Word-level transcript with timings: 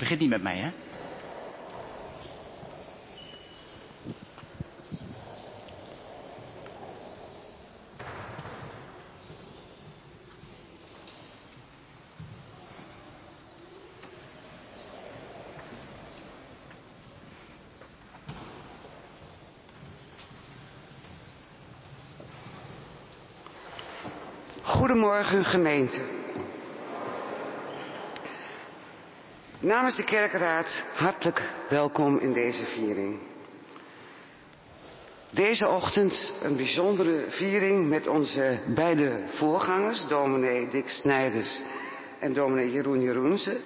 Begint 0.00 0.20
niet 0.20 0.30
met 0.30 0.42
mij, 0.42 0.56
hè? 0.56 0.70
Goedemorgen 24.62 25.44
gemeente. 25.44 26.19
Namens 29.70 29.96
de 29.96 30.04
kerkraad 30.04 30.84
hartelijk 30.94 31.42
welkom 31.68 32.18
in 32.18 32.32
deze 32.32 32.64
viering. 32.64 33.18
Deze 35.30 35.68
ochtend 35.68 36.32
een 36.42 36.56
bijzondere 36.56 37.24
viering 37.28 37.88
met 37.88 38.06
onze 38.06 38.60
beide 38.74 39.24
voorgangers, 39.26 40.06
dominee 40.06 40.68
Dick 40.68 40.88
Snijders 40.88 41.62
en 42.20 42.32
dominee 42.32 42.70
Jeroen 42.70 43.00
Jeroense, 43.00 43.60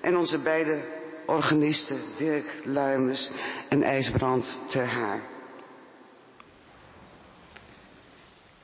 en 0.00 0.16
onze 0.16 0.38
beide 0.38 0.84
organisten 1.26 2.00
Dirk 2.18 2.60
Luimers 2.62 3.30
en 3.68 3.82
IJsbrand 3.82 4.58
ter 4.70 4.86
Haar. 4.86 5.22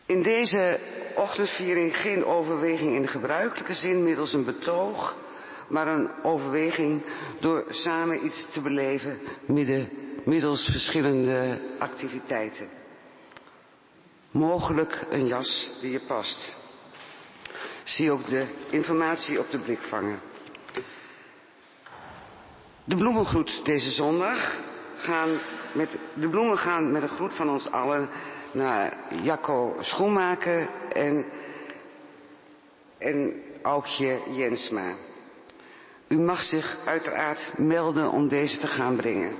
In 0.06 0.22
deze 0.22 0.78
ochtendviering 1.16 1.96
geen 1.96 2.24
overweging 2.24 2.94
in 2.94 3.02
de 3.02 3.08
gebruikelijke 3.08 3.74
zin 3.74 4.04
middels 4.04 4.32
een 4.32 4.44
betoog, 4.44 5.16
maar 5.70 5.86
een 5.86 6.08
overweging 6.22 7.02
door 7.40 7.64
samen 7.68 8.24
iets 8.26 8.50
te 8.50 8.60
beleven 8.60 9.20
middels 10.24 10.64
verschillende 10.64 11.60
activiteiten. 11.78 12.68
Mogelijk 14.30 15.06
een 15.10 15.26
jas 15.26 15.78
die 15.80 15.90
je 15.90 16.00
past. 16.06 16.56
Zie 17.84 18.10
ook 18.10 18.28
de 18.28 18.46
informatie 18.70 19.38
op 19.38 19.50
de 19.50 19.58
blikvanger. 19.58 20.18
De 22.84 22.96
bloemengroet 22.96 23.64
deze 23.64 23.90
zondag 23.90 24.58
gaan 24.96 25.40
met, 25.72 25.88
de 26.14 26.28
bloemen 26.28 26.58
gaan 26.58 26.92
met 26.92 27.02
een 27.02 27.08
groet 27.08 27.34
van 27.34 27.50
ons 27.50 27.70
allen 27.70 28.08
naar 28.52 28.96
Jacco 29.22 29.76
Schoenmaker 29.80 30.68
en, 30.92 31.24
en 32.98 33.42
Aukje 33.62 34.20
Jensma. 34.30 34.94
U 36.10 36.18
mag 36.18 36.42
zich 36.42 36.76
uiteraard 36.84 37.58
melden 37.58 38.10
om 38.10 38.28
deze 38.28 38.58
te 38.58 38.66
gaan 38.66 38.96
brengen. 38.96 39.36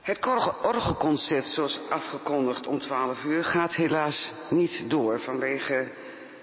Het 0.00 0.26
orgelconcert, 0.62 1.46
zoals 1.46 1.80
afgekondigd 1.90 2.66
om 2.66 2.80
12 2.80 3.24
uur, 3.24 3.44
gaat 3.44 3.74
helaas 3.74 4.32
niet 4.50 4.84
door 4.88 5.20
vanwege 5.20 5.92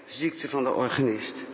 ziekte 0.04 0.48
van 0.48 0.64
de 0.64 0.72
organist. 0.72 1.44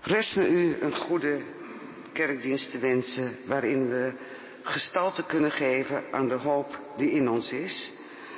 Rest 0.00 0.36
me 0.36 0.48
u 0.48 0.76
een 0.80 0.96
goede 0.96 1.42
kerkdienst 2.12 2.70
te 2.70 2.78
wensen 2.78 3.36
waarin 3.46 3.88
we 3.88 4.12
gestalte 4.62 5.26
kunnen 5.26 5.50
geven 5.50 6.04
aan 6.12 6.28
de 6.28 6.34
hoop 6.34 6.80
die 6.96 7.10
in 7.10 7.28
ons 7.28 7.50
is 7.50 7.92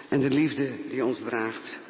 en 0.08 0.20
de 0.20 0.30
liefde 0.30 0.88
die 0.88 1.04
ons 1.04 1.18
draagt. 1.18 1.80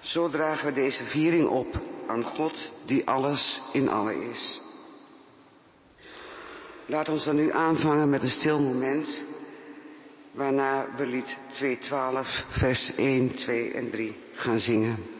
Zo 0.00 0.28
dragen 0.28 0.66
we 0.66 0.72
deze 0.72 1.04
viering 1.04 1.48
op 1.48 1.80
aan 2.06 2.24
God 2.24 2.72
die 2.86 3.06
alles 3.06 3.62
in 3.72 3.88
alle 3.88 4.28
is. 4.28 4.60
Laat 6.86 7.08
ons 7.08 7.24
dan 7.24 7.36
nu 7.36 7.52
aanvangen 7.52 8.10
met 8.10 8.22
een 8.22 8.28
stil 8.28 8.60
moment, 8.60 9.22
waarna 10.32 10.86
we 10.96 11.06
lied 11.06 11.36
212, 11.52 12.44
vers 12.48 12.94
1, 12.94 13.34
2 13.34 13.72
en 13.72 13.90
3 13.90 14.16
gaan 14.32 14.58
zingen. 14.58 15.19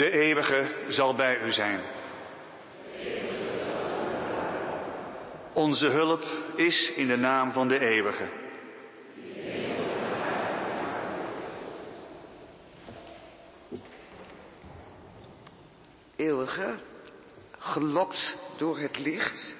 De 0.00 0.10
eeuwige 0.10 0.66
zal 0.88 1.14
bij 1.14 1.40
u 1.42 1.52
zijn. 1.52 1.80
Onze 5.52 5.86
hulp 5.86 6.24
is 6.56 6.92
in 6.96 7.06
de 7.06 7.16
naam 7.16 7.52
van 7.52 7.68
de 7.68 7.78
eeuwige. 7.78 8.28
Eeuwige, 16.16 16.74
gelokt 17.58 18.36
door 18.56 18.78
het 18.78 18.98
licht, 18.98 19.54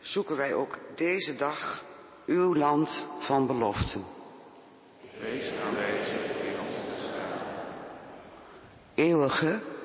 zoeken 0.00 0.36
wij 0.36 0.54
ook 0.54 0.78
deze 0.96 1.36
dag 1.36 1.84
uw 2.26 2.54
land 2.54 3.08
van 3.18 3.46
beloften. 3.46 4.04
Wees 5.20 5.50
aanwezig 5.64 6.42
in 6.42 6.60
onze 6.60 7.08
staan. 7.08 7.38
Eeuwige, 8.94 9.78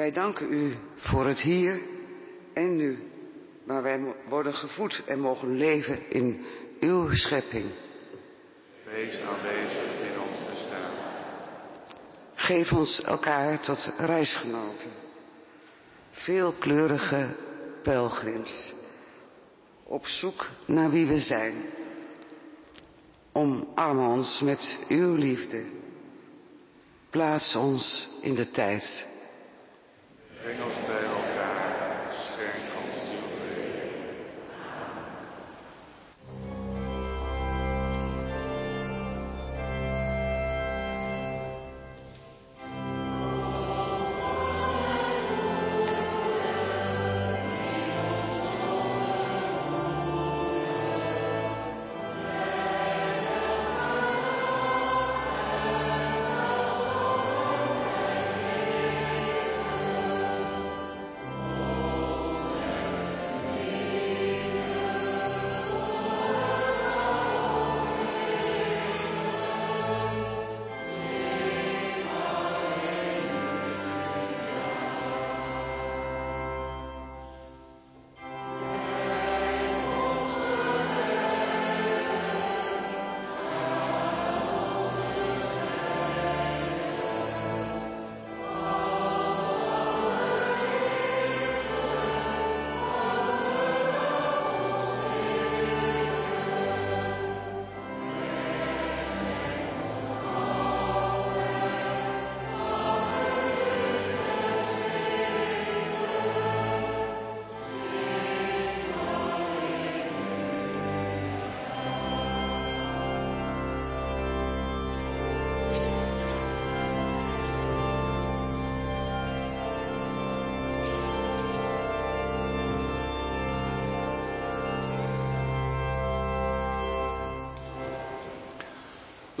wij 0.00 0.12
danken 0.12 0.52
u 0.52 0.76
voor 0.96 1.26
het 1.26 1.40
hier 1.40 1.82
en 2.52 2.76
nu, 2.76 2.98
waar 3.64 3.82
wij 3.82 4.14
worden 4.28 4.54
gevoed 4.54 5.02
en 5.06 5.20
mogen 5.20 5.56
leven 5.56 6.10
in 6.10 6.44
uw 6.80 7.12
schepping. 7.12 7.70
Wees 8.84 9.20
aanwezig 9.20 10.12
in 10.12 10.20
ons 10.20 10.38
bestaan. 10.48 10.92
Geef 12.34 12.72
ons 12.72 13.02
elkaar 13.02 13.60
tot 13.60 13.92
reisgenoten, 13.96 14.90
veelkleurige 16.10 17.36
pelgrims, 17.82 18.74
op 19.84 20.06
zoek 20.06 20.46
naar 20.66 20.90
wie 20.90 21.06
we 21.06 21.18
zijn. 21.18 21.54
Omarm 23.32 23.98
ons 23.98 24.40
met 24.40 24.78
uw 24.88 25.14
liefde. 25.14 25.64
Plaats 27.10 27.56
ons 27.56 28.08
in 28.20 28.34
de 28.34 28.50
tijd. 28.50 29.09
Engels 30.42 30.84
bij 30.86 31.06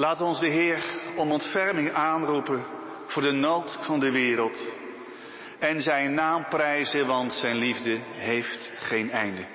Laat 0.00 0.20
ons 0.20 0.40
de 0.40 0.48
Heer 0.48 0.84
om 1.16 1.32
ontferming 1.32 1.92
aanroepen 1.92 2.64
voor 3.06 3.22
de 3.22 3.32
nood 3.32 3.78
van 3.80 4.00
de 4.00 4.10
wereld. 4.10 4.72
En 5.58 5.82
zijn 5.82 6.14
naam 6.14 6.48
prijzen, 6.48 7.06
want 7.06 7.32
zijn 7.32 7.56
liefde 7.56 7.98
heeft 8.12 8.70
geen 8.74 9.10
einde. 9.10 9.46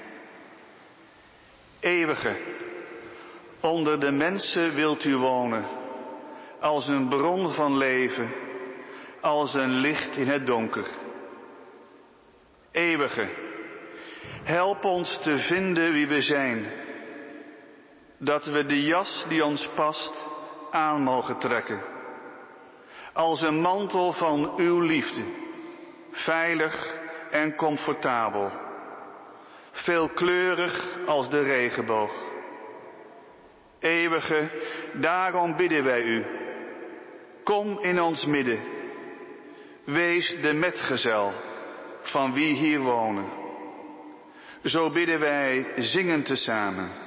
Eeuwige, 1.79 2.37
onder 3.61 3.99
de 3.99 4.11
mensen 4.11 4.73
wilt 4.73 5.03
u 5.03 5.15
wonen, 5.15 5.65
als 6.59 6.87
een 6.87 7.07
bron 7.07 7.51
van 7.53 7.77
leven, 7.77 8.31
als 9.21 9.53
een 9.53 9.73
licht 9.73 10.15
in 10.15 10.27
het 10.27 10.45
donker. 10.45 10.87
Eeuwige, 12.71 13.29
help 14.43 14.83
ons 14.83 15.19
te 15.21 15.37
vinden 15.37 15.93
wie 15.93 16.07
we 16.07 16.21
zijn, 16.21 16.65
dat 18.17 18.45
we 18.45 18.65
de 18.65 18.83
jas 18.83 19.25
die 19.29 19.45
ons 19.45 19.67
past 19.75 20.33
aan 20.71 21.01
mogen 21.01 21.37
trekken. 21.37 21.81
Als 23.13 23.41
een 23.41 23.61
mantel 23.61 24.13
van 24.13 24.53
uw 24.57 24.79
liefde, 24.79 25.23
veilig 26.11 26.99
en 27.31 27.55
comfortabel, 27.55 28.51
veelkleurig 29.71 31.05
als 31.05 31.29
de 31.29 31.41
regenboog. 31.41 32.11
Eeuwige, 33.79 34.49
daarom 34.93 35.55
bidden 35.55 35.83
wij 35.83 36.01
u, 36.01 36.25
kom 37.43 37.79
in 37.79 38.01
ons 38.01 38.25
midden, 38.25 38.59
wees 39.83 40.35
de 40.41 40.53
metgezel 40.53 41.33
van 42.01 42.33
wie 42.33 42.53
hier 42.53 42.79
wonen. 42.79 43.25
Zo 44.63 44.91
bidden 44.91 45.19
wij 45.19 45.73
zingend 45.75 46.25
tezamen. 46.25 47.04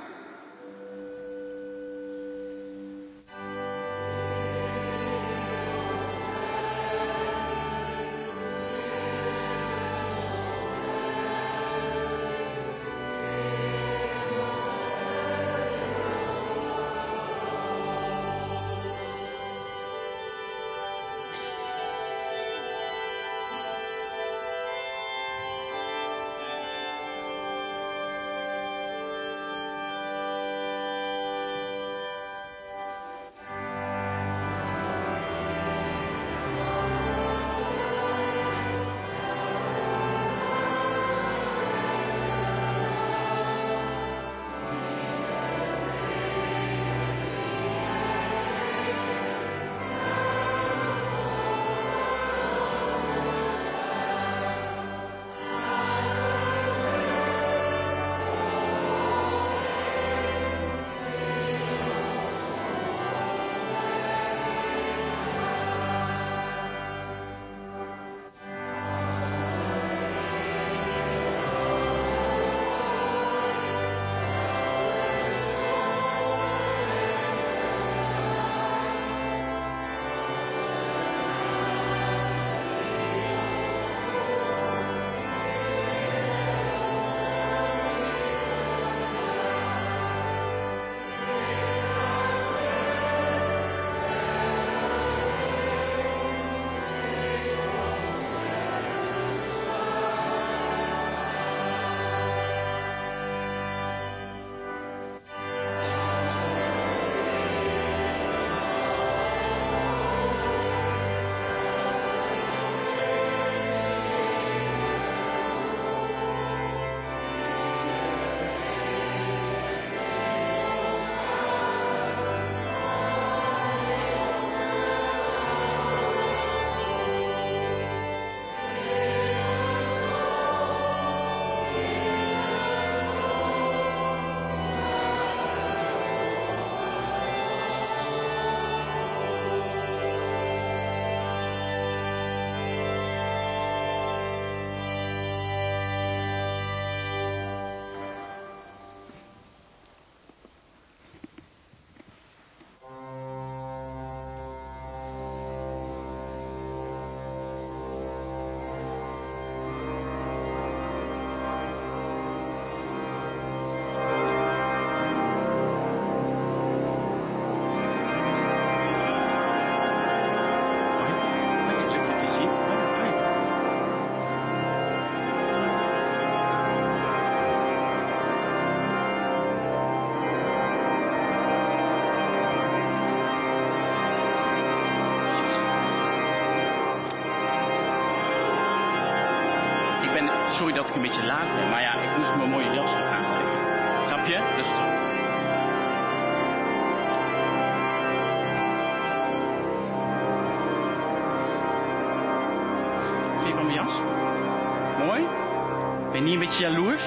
Niet 206.28 206.40
een 206.40 206.46
beetje 206.46 206.62
jaloers? 206.62 207.02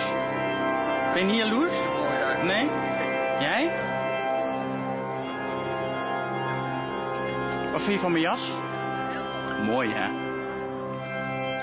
Ben 1.13 1.17
je 1.17 1.23
niet 1.23 1.37
jaloers? 1.37 1.71
Nee? 2.43 2.65
Jij? 3.39 3.71
Wat 7.71 7.81
vind 7.81 7.93
je 7.93 7.99
van 7.99 8.11
mijn 8.11 8.23
jas? 8.23 8.41
Mooi, 9.65 9.93
hè? 9.93 10.09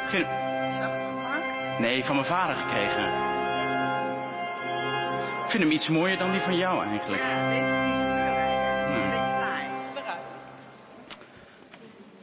Vind... 0.08 0.26
Nee, 1.78 2.04
van 2.04 2.14
mijn 2.14 2.26
vader 2.26 2.56
gekregen. 2.56 3.04
Ik 5.44 5.50
vind 5.50 5.62
hem 5.62 5.72
iets 5.72 5.88
mooier 5.88 6.18
dan 6.18 6.30
die 6.30 6.40
van 6.40 6.56
jou 6.56 6.84
eigenlijk. 6.86 7.22
Ja, 7.22 7.48
deze 7.48 7.64
is 7.64 7.88
iets. 7.88 8.06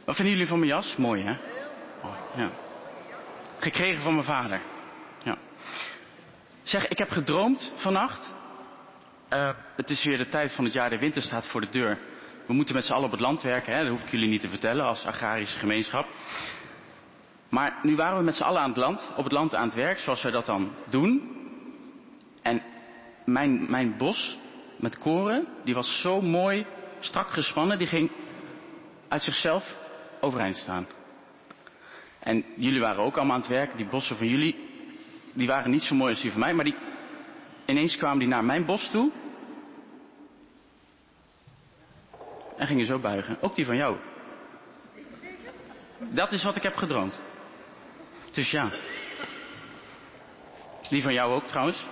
Wat 0.04 0.14
vinden 0.14 0.34
jullie 0.34 0.48
van 0.48 0.58
mijn 0.58 0.70
jas? 0.70 0.96
Mooi, 0.96 1.22
hè? 1.22 1.34
Mooi, 2.02 2.16
ja. 2.34 2.50
Gekregen 3.58 4.02
van 4.02 4.12
mijn 4.12 4.26
vader. 4.26 4.60
Zeg, 6.66 6.88
ik 6.88 6.98
heb 6.98 7.10
gedroomd 7.10 7.72
vannacht. 7.76 8.34
Eh, 9.28 9.50
het 9.76 9.90
is 9.90 10.04
weer 10.04 10.18
de 10.18 10.28
tijd 10.28 10.52
van 10.52 10.64
het 10.64 10.72
jaar, 10.72 10.90
de 10.90 10.98
winter 10.98 11.22
staat 11.22 11.46
voor 11.46 11.60
de 11.60 11.68
deur. 11.70 11.98
We 12.46 12.52
moeten 12.52 12.74
met 12.74 12.84
z'n 12.84 12.92
allen 12.92 13.04
op 13.04 13.10
het 13.10 13.20
land 13.20 13.42
werken, 13.42 13.72
hè? 13.72 13.82
dat 13.82 13.90
hoef 13.90 14.02
ik 14.02 14.10
jullie 14.10 14.28
niet 14.28 14.40
te 14.40 14.48
vertellen 14.48 14.84
als 14.84 15.04
agrarische 15.04 15.58
gemeenschap. 15.58 16.06
Maar 17.48 17.78
nu 17.82 17.96
waren 17.96 18.18
we 18.18 18.24
met 18.24 18.36
z'n 18.36 18.42
allen 18.42 18.60
aan 18.60 18.68
het 18.68 18.78
land, 18.78 19.12
op 19.16 19.24
het 19.24 19.32
land 19.32 19.54
aan 19.54 19.66
het 19.66 19.74
werk, 19.74 19.98
zoals 19.98 20.22
wij 20.22 20.32
dat 20.32 20.46
dan 20.46 20.72
doen. 20.90 21.36
En 22.42 22.62
mijn, 23.24 23.70
mijn 23.70 23.96
bos 23.96 24.38
met 24.78 24.98
koren, 24.98 25.46
die 25.64 25.74
was 25.74 26.00
zo 26.00 26.20
mooi 26.20 26.66
strak 26.98 27.30
gespannen, 27.30 27.78
die 27.78 27.86
ging 27.88 28.10
uit 29.08 29.22
zichzelf 29.22 29.76
overeind 30.20 30.56
staan. 30.56 30.86
En 32.18 32.44
jullie 32.56 32.80
waren 32.80 33.04
ook 33.04 33.16
allemaal 33.16 33.34
aan 33.34 33.40
het 33.40 33.50
werk, 33.50 33.76
die 33.76 33.88
bossen 33.88 34.16
van 34.16 34.28
jullie, 34.28 34.65
die 35.36 35.46
waren 35.46 35.70
niet 35.70 35.82
zo 35.82 35.94
mooi 35.94 36.12
als 36.12 36.22
die 36.22 36.30
van 36.30 36.40
mij, 36.40 36.54
maar 36.54 36.64
die, 36.64 36.76
ineens 37.66 37.96
kwamen 37.96 38.18
die 38.18 38.28
naar 38.28 38.44
mijn 38.44 38.64
bos 38.64 38.90
toe. 38.90 39.12
En 42.56 42.66
gingen 42.66 42.86
zo 42.86 42.98
buigen. 42.98 43.42
Ook 43.42 43.54
die 43.54 43.66
van 43.66 43.76
jou. 43.76 43.96
Dat 45.98 46.32
is 46.32 46.44
wat 46.44 46.56
ik 46.56 46.62
heb 46.62 46.76
gedroomd. 46.76 47.20
Dus 48.32 48.50
ja. 48.50 48.70
Die 50.88 51.02
van 51.02 51.12
jou 51.12 51.32
ook 51.32 51.46
trouwens. 51.46 51.86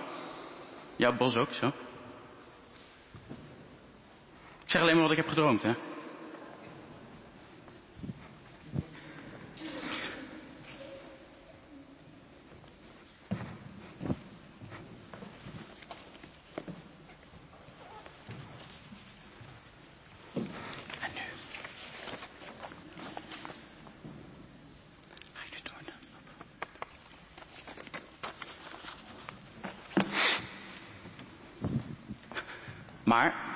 Jouw 0.95 1.17
bos 1.17 1.35
ook, 1.35 1.53
zo. 1.53 1.67
Ik 4.63 4.71
zeg 4.71 4.81
alleen 4.81 4.93
maar 4.93 5.03
wat 5.03 5.11
ik 5.11 5.17
heb 5.17 5.27
gedroomd, 5.27 5.61
hè. 5.61 5.73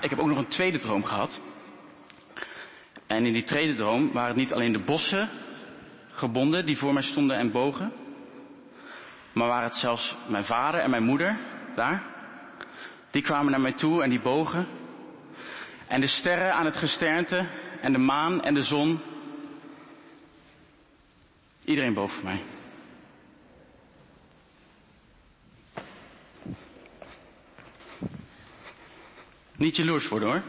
Ik 0.09 0.15
heb 0.15 0.23
ook 0.23 0.31
nog 0.31 0.37
een 0.37 0.47
tweede 0.47 0.79
droom 0.79 1.03
gehad. 1.03 1.39
En 3.07 3.25
in 3.25 3.33
die 3.33 3.43
tweede 3.43 3.75
droom 3.75 4.11
waren 4.11 4.29
het 4.29 4.37
niet 4.37 4.53
alleen 4.53 4.71
de 4.71 4.83
bossen 4.83 5.29
gebonden 6.07 6.65
die 6.65 6.77
voor 6.77 6.93
mij 6.93 7.03
stonden 7.03 7.37
en 7.37 7.51
bogen. 7.51 7.91
Maar 9.33 9.47
waren 9.47 9.67
het 9.69 9.77
zelfs 9.77 10.15
mijn 10.27 10.43
vader 10.43 10.79
en 10.79 10.89
mijn 10.89 11.03
moeder 11.03 11.37
daar. 11.75 12.03
Die 13.11 13.21
kwamen 13.21 13.51
naar 13.51 13.61
mij 13.61 13.73
toe 13.73 14.03
en 14.03 14.09
die 14.09 14.21
bogen. 14.21 14.67
En 15.87 16.01
de 16.01 16.07
sterren 16.07 16.53
aan 16.53 16.65
het 16.65 16.75
gesternte 16.75 17.47
en 17.81 17.91
de 17.91 17.99
maan 17.99 18.41
en 18.41 18.53
de 18.53 18.63
zon. 18.63 18.99
Iedereen 21.65 21.93
boven 21.93 22.23
mij. 22.23 22.41
Niet 29.59 29.75
jaloers 29.75 30.07
worden 30.07 30.27
hoor. 30.29 30.41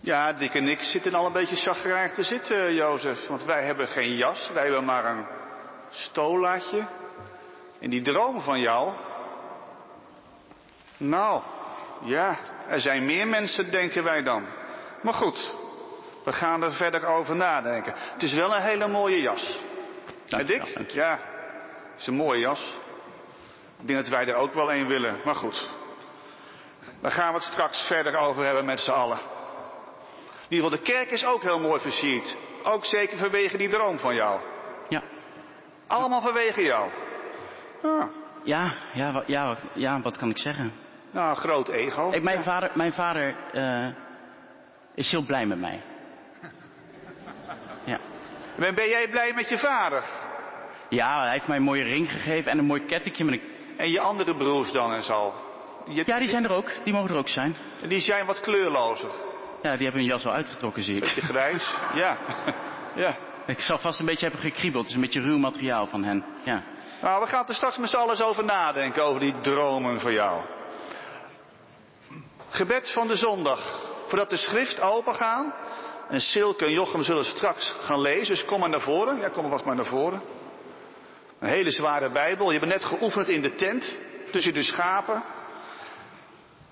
Ja, 0.00 0.32
Dick 0.32 0.54
en 0.54 0.68
ik 0.68 0.80
zitten 0.80 1.14
al 1.14 1.26
een 1.26 1.32
beetje 1.32 1.56
chagrijnig 1.56 2.14
te 2.14 2.22
zitten, 2.22 2.74
Jozef. 2.74 3.26
Want 3.26 3.44
wij 3.44 3.64
hebben 3.64 3.86
geen 3.86 4.16
jas, 4.16 4.50
wij 4.52 4.62
hebben 4.62 4.84
maar 4.84 5.04
een 5.04 5.26
stolaatje. 5.90 6.86
En 7.80 7.90
die 7.90 8.02
droom 8.02 8.40
van 8.40 8.60
jou. 8.60 8.92
Nou, 10.96 11.42
ja, 12.02 12.38
er 12.68 12.80
zijn 12.80 13.04
meer 13.04 13.26
mensen, 13.26 13.70
denken 13.70 14.04
wij 14.04 14.22
dan. 14.22 14.46
Maar 15.02 15.14
goed, 15.14 15.54
we 16.24 16.32
gaan 16.32 16.62
er 16.62 16.72
verder 16.72 17.06
over 17.06 17.36
nadenken. 17.36 17.94
Het 17.96 18.22
is 18.22 18.34
wel 18.34 18.54
een 18.54 18.62
hele 18.62 18.88
mooie 18.88 19.20
jas. 19.20 19.60
Dank 20.26 20.48
je. 20.48 20.84
Ja, 20.92 21.18
het 21.90 22.00
is 22.00 22.06
een 22.06 22.14
mooie 22.14 22.40
jas. 22.40 22.82
Ik 23.84 23.90
denk 23.90 24.02
dat 24.02 24.08
wij 24.18 24.26
er 24.26 24.34
ook 24.34 24.54
wel 24.54 24.72
een 24.72 24.86
willen, 24.86 25.16
maar 25.24 25.34
goed. 25.34 25.70
Daar 27.00 27.10
gaan 27.10 27.28
we 27.28 27.34
het 27.34 27.42
straks 27.42 27.86
verder 27.86 28.16
over 28.16 28.44
hebben 28.44 28.64
met 28.64 28.80
z'n 28.80 28.90
allen. 28.90 29.18
In 30.48 30.56
ieder 30.56 30.64
geval, 30.70 30.84
de 30.84 30.92
kerk 30.92 31.10
is 31.10 31.24
ook 31.24 31.42
heel 31.42 31.60
mooi 31.60 31.80
versierd. 31.80 32.36
Ook 32.62 32.84
zeker 32.84 33.18
vanwege 33.18 33.56
die 33.56 33.68
droom 33.68 33.98
van 33.98 34.14
jou. 34.14 34.40
Ja. 34.88 35.02
Allemaal 35.86 36.20
vanwege 36.22 36.62
jou. 36.62 36.90
Ja. 37.82 38.08
Ja, 38.44 38.72
ja, 38.92 39.22
ja, 39.26 39.46
wat- 39.46 39.58
ja, 39.74 40.00
wat 40.00 40.16
kan 40.16 40.30
ik 40.30 40.38
zeggen? 40.38 40.72
Nou, 41.10 41.36
groot 41.36 41.68
ego. 41.68 42.10
Ik, 42.10 42.22
mijn 42.22 42.36
Ja. 42.38 42.42
vader, 42.42 42.70
mijn 42.74 42.92
vader 42.92 43.36
eh, 43.52 43.88
is 44.94 45.10
heel 45.10 45.24
blij 45.24 45.46
met 45.46 45.58
mij. 45.58 45.82
Ja. 47.84 47.98
Ben, 48.56 48.74
ben 48.74 48.88
jij 48.88 49.08
blij 49.08 49.32
met 49.34 49.48
je 49.48 49.58
vader? 49.58 50.04
ja, 50.88 51.20
hij 51.22 51.30
heeft 51.30 51.46
mij 51.46 51.56
een 51.56 51.62
mooie 51.62 51.84
ring 51.84 52.10
gegeven 52.10 52.50
en 52.52 52.58
een 52.58 52.64
mooi 52.64 52.84
kettingje 52.84 53.24
met 53.24 53.34
een... 53.34 53.52
En 53.76 53.90
je 53.90 54.00
andere 54.00 54.36
broers 54.36 54.72
dan 54.72 54.92
en 54.92 55.02
zo? 55.02 55.34
Ja, 55.84 56.18
die 56.18 56.28
zijn 56.28 56.44
er 56.44 56.50
ook. 56.50 56.70
Die 56.84 56.92
mogen 56.92 57.10
er 57.10 57.16
ook 57.16 57.28
zijn. 57.28 57.56
die 57.88 58.00
zijn 58.00 58.26
wat 58.26 58.40
kleurlozer. 58.40 59.10
Ja, 59.62 59.76
die 59.76 59.82
hebben 59.86 60.00
hun 60.02 60.10
jas 60.10 60.26
al 60.26 60.32
uitgetrokken, 60.32 60.82
zie 60.82 60.94
ik. 60.94 61.00
Beetje 61.00 61.20
grijs. 61.20 61.74
ja. 61.94 62.16
ja. 63.04 63.16
Ik 63.46 63.60
zal 63.60 63.78
vast 63.78 64.00
een 64.00 64.06
beetje 64.06 64.26
hebben 64.28 64.50
gekriebeld. 64.50 64.82
Het 64.82 64.90
is 64.90 64.96
een 64.96 65.04
beetje 65.04 65.20
ruw 65.20 65.38
materiaal 65.38 65.86
van 65.86 66.04
hen. 66.04 66.24
Ja. 66.44 66.62
Nou, 67.02 67.22
we 67.22 67.28
gaan 67.28 67.46
er 67.46 67.54
straks 67.54 67.78
met 67.78 67.90
z'n 67.90 67.96
allen 67.96 68.10
eens 68.10 68.22
over 68.22 68.44
nadenken, 68.44 69.04
over 69.04 69.20
die 69.20 69.40
dromen 69.40 70.00
van 70.00 70.12
jou. 70.12 70.42
Gebed 72.48 72.92
van 72.92 73.08
de 73.08 73.16
zondag. 73.16 73.92
Voordat 74.06 74.30
de 74.30 74.36
schrift 74.36 74.80
open 74.80 75.14
gaan. 75.14 75.52
En 76.08 76.20
Silke 76.20 76.64
en 76.64 76.72
Jochem 76.72 77.02
zullen 77.02 77.24
straks 77.24 77.74
gaan 77.80 78.00
lezen. 78.00 78.34
Dus 78.34 78.44
kom 78.44 78.60
maar 78.60 78.68
naar 78.68 78.80
voren. 78.80 79.18
Ja, 79.18 79.28
kom 79.28 79.42
maar 79.42 79.52
vast 79.52 79.64
maar 79.64 79.76
naar 79.76 79.84
voren. 79.84 80.22
Een 81.44 81.50
hele 81.50 81.70
zware 81.70 82.10
Bijbel. 82.10 82.50
Je 82.50 82.58
bent 82.58 82.72
net 82.72 82.84
geoefend 82.84 83.28
in 83.28 83.42
de 83.42 83.54
tent. 83.54 83.96
Tussen 84.30 84.54
de 84.54 84.62
schapen. 84.62 85.22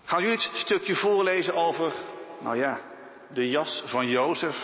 Gaan 0.04 0.22
jullie 0.22 0.36
het 0.36 0.50
stukje 0.52 0.94
voorlezen 0.94 1.54
over, 1.54 1.92
nou 2.40 2.56
ja, 2.56 2.80
de 3.28 3.48
jas 3.48 3.82
van 3.86 4.08
Jozef. 4.08 4.56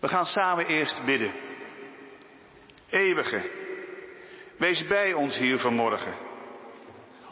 We 0.00 0.08
gaan 0.08 0.26
samen 0.26 0.66
eerst 0.66 1.04
bidden. 1.04 1.32
Eeuwige, 2.90 3.50
wees 4.58 4.86
bij 4.86 5.12
ons 5.12 5.36
hier 5.36 5.58
vanmorgen. 5.58 6.14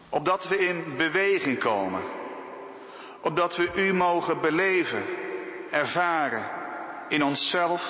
Opdat 0.09 0.49
we 0.49 0.59
in 0.59 0.97
beweging 0.97 1.59
komen. 1.59 2.03
Opdat 3.20 3.57
we 3.57 3.72
u 3.74 3.93
mogen 3.93 4.41
beleven, 4.41 5.05
ervaren. 5.70 6.51
In 7.09 7.24
onszelf, 7.24 7.82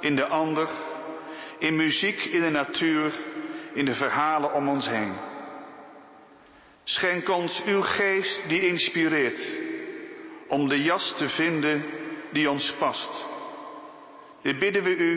in 0.00 0.16
de 0.16 0.26
ander, 0.26 0.68
in 1.62 1.76
muziek, 1.76 2.24
in 2.24 2.40
de 2.40 2.50
natuur, 2.50 3.12
in 3.74 3.84
de 3.84 3.94
verhalen 3.94 4.52
om 4.52 4.68
ons 4.68 4.88
heen. 4.88 5.14
Schenk 6.84 7.28
ons 7.28 7.62
uw 7.64 7.82
geest 7.82 8.48
die 8.48 8.66
inspireert, 8.66 9.42
om 10.48 10.68
de 10.68 10.82
jas 10.82 11.14
te 11.16 11.28
vinden 11.28 11.84
die 12.32 12.50
ons 12.50 12.74
past. 12.78 13.26
Dit 14.42 14.58
bidden 14.58 14.82
we 14.82 14.96
u 14.96 15.12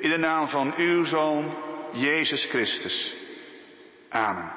in 0.00 0.10
de 0.10 0.18
naam 0.18 0.48
van 0.48 0.74
uw 0.76 1.04
Zoon, 1.04 1.56
Jezus 1.92 2.44
Christus. 2.44 3.14
Amen. 4.08 4.52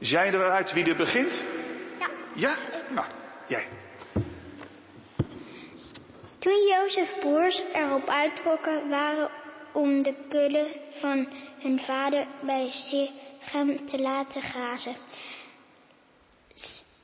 Zijn 0.00 0.34
er 0.34 0.50
uit 0.50 0.72
wie 0.72 0.84
er 0.84 0.96
begint? 0.96 1.44
Ja. 1.98 2.08
Ja? 2.34 2.56
Nou, 2.88 3.06
jij. 3.48 3.68
Toen 6.46 6.66
Jozef 6.66 7.18
broers 7.18 7.62
erop 7.72 8.08
uittrokken 8.08 8.88
waren 8.88 9.30
om 9.72 10.02
de 10.02 10.14
kudde 10.28 10.80
van 10.90 11.28
hun 11.58 11.80
vader 11.80 12.26
bij 12.42 12.70
Sichem 12.70 13.86
te 13.86 13.98
laten 13.98 14.42
grazen, 14.42 14.96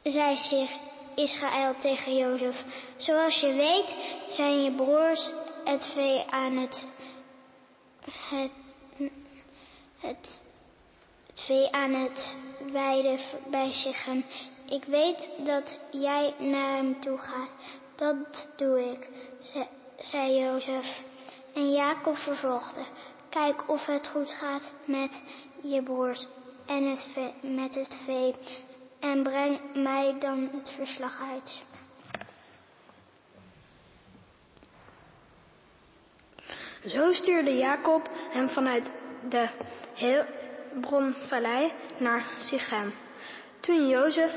zei 0.02 0.36
zich 0.36 0.70
Israël 1.14 1.74
tegen 1.80 2.16
Jozef, 2.16 2.64
zoals 2.96 3.40
je 3.40 3.52
weet 3.52 3.96
zijn 4.28 4.62
je 4.62 4.70
broers 4.70 5.30
het 5.64 5.84
vee 5.94 6.24
aan 6.30 6.56
het, 6.56 6.86
het, 8.28 8.50
het, 9.98 10.40
het 11.26 11.40
vee 11.46 11.72
aan 11.72 11.94
het 11.94 12.36
weiden 12.72 13.18
bij 13.50 13.72
Sichem. 13.72 14.24
Ik 14.68 14.84
weet 14.84 15.30
dat 15.44 15.78
jij 15.90 16.34
naar 16.38 16.76
hem 16.76 17.00
toe 17.00 17.18
gaat. 17.18 17.50
Dat 18.02 18.46
doe 18.56 18.90
ik, 18.90 19.08
ze- 19.40 19.66
zei 20.00 20.38
Jozef. 20.38 21.02
En 21.54 21.72
Jacob 21.72 22.16
vervolgde, 22.16 22.80
kijk 23.28 23.68
of 23.68 23.86
het 23.86 24.06
goed 24.08 24.32
gaat 24.32 24.74
met 24.84 25.22
je 25.60 25.82
broers 25.82 26.26
en 26.66 26.84
het 26.90 27.32
met 27.42 27.74
het 27.74 27.96
vee. 28.04 28.34
En 29.00 29.22
breng 29.22 29.60
mij 29.74 30.16
dan 30.18 30.48
het 30.52 30.70
verslag 30.70 31.20
uit. 31.32 31.62
Zo 36.86 37.12
stuurde 37.12 37.56
Jacob 37.56 38.08
hem 38.30 38.48
vanuit 38.48 38.92
de 39.28 39.48
Hebronvallei 39.94 41.72
naar 41.98 42.24
Sichem. 42.38 42.92
Toen 43.60 43.88
Jozef 43.88 44.32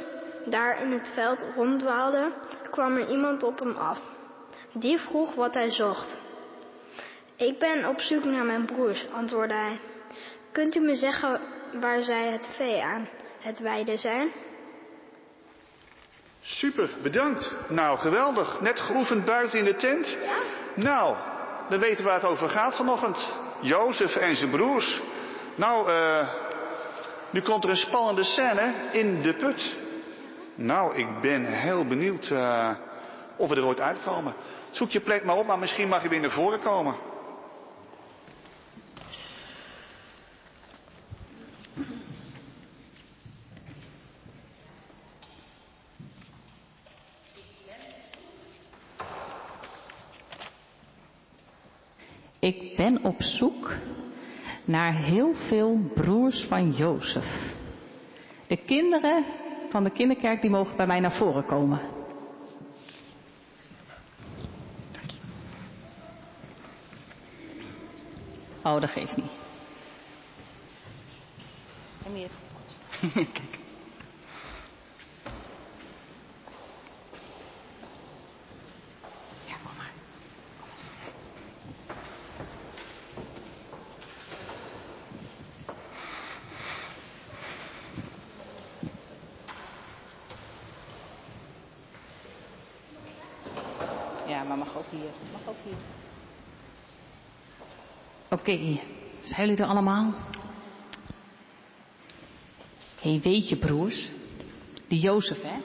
daar 0.45 0.81
in 0.81 0.91
het 0.91 1.11
veld 1.13 1.45
ronddwaalde, 1.55 2.31
kwam 2.71 2.97
er 2.97 3.09
iemand 3.09 3.43
op 3.43 3.59
hem 3.59 3.75
af. 3.75 3.99
Die 4.73 4.99
vroeg 4.99 5.35
wat 5.35 5.53
hij 5.53 5.71
zocht. 5.71 6.17
Ik 7.35 7.59
ben 7.59 7.85
op 7.85 7.99
zoek 7.99 8.23
naar 8.23 8.45
mijn 8.45 8.65
broers, 8.65 9.07
antwoordde 9.13 9.55
hij. 9.55 9.79
Kunt 10.51 10.75
u 10.75 10.79
me 10.79 10.95
zeggen 10.95 11.41
waar 11.79 12.01
zij 12.01 12.31
het 12.31 12.49
vee 12.57 12.83
aan 12.83 13.07
het 13.39 13.59
weiden 13.59 13.97
zijn? 13.97 14.31
Super, 16.41 16.89
bedankt. 17.01 17.55
Nou, 17.69 17.99
geweldig. 17.99 18.61
Net 18.61 18.79
geoefend 18.79 19.25
buiten 19.25 19.59
in 19.59 19.65
de 19.65 19.75
tent. 19.75 20.17
Nou, 20.75 21.15
dan 21.69 21.79
weten 21.79 21.97
we 21.97 22.03
waar 22.03 22.21
het 22.21 22.29
over 22.29 22.49
gaat 22.49 22.75
vanochtend. 22.75 23.33
Jozef 23.61 24.15
en 24.15 24.35
zijn 24.35 24.49
broers. 24.49 25.01
Nou, 25.55 25.91
eh, 25.91 26.29
nu 27.29 27.41
komt 27.41 27.63
er 27.63 27.69
een 27.69 27.77
spannende 27.77 28.23
scène 28.23 28.73
in 28.91 29.21
de 29.21 29.33
put. 29.33 29.84
Nou, 30.55 30.95
ik 30.95 31.21
ben 31.21 31.45
heel 31.45 31.85
benieuwd 31.85 32.31
eh, 32.31 32.75
of 33.37 33.49
we 33.49 33.55
er 33.55 33.65
ooit 33.65 33.79
uitkomen. 33.79 34.33
Zoek 34.69 34.89
je 34.89 34.99
plek 34.99 35.23
maar 35.23 35.37
op, 35.37 35.45
maar 35.45 35.59
misschien 35.59 35.87
mag 35.87 36.03
je 36.03 36.09
weer 36.09 36.19
naar 36.19 36.31
voren 36.31 36.61
komen. 36.61 36.95
Ik 52.39 52.75
ben 52.75 53.03
op 53.03 53.21
zoek 53.21 53.73
naar 54.65 54.93
heel 54.93 55.33
veel 55.33 55.79
broers 55.93 56.45
van 56.47 56.71
Jozef. 56.71 57.53
De 58.47 58.57
kinderen 58.57 59.23
van 59.69 59.83
de 59.83 59.89
kinderkerk 59.89 60.41
die 60.41 60.49
mogen 60.49 60.75
bij 60.75 60.87
mij 60.87 60.99
naar 60.99 61.15
voren 61.17 61.45
komen. 61.45 61.79
Oh, 68.63 68.81
dat 68.81 68.89
geeft 68.89 69.15
niet. 69.15 69.31
Kom 72.03 72.13
hier. 72.13 72.29
Kijk. 73.13 73.39
Ja, 79.47 79.55
kom 79.63 79.75
maar. 79.77 79.91
Kom 80.57 80.67
maar 80.67 80.77
zitten. 80.77 81.13
Ja, 94.27 94.43
maar 94.43 94.57
mag 94.57 94.77
ook 94.77 94.85
hier. 94.89 95.11
Mag 95.31 95.41
ook 95.47 95.55
hier. 95.63 95.75
Oké, 98.29 98.34
zijn 98.45 99.47
jullie 99.47 99.55
er 99.55 99.69
allemaal? 99.69 100.13
Hé, 103.01 103.09
hey, 103.09 103.19
weet 103.21 103.49
je 103.49 103.55
broers, 103.55 104.09
die 104.87 104.99
Jozef 104.99 105.41
hè? 105.41 105.57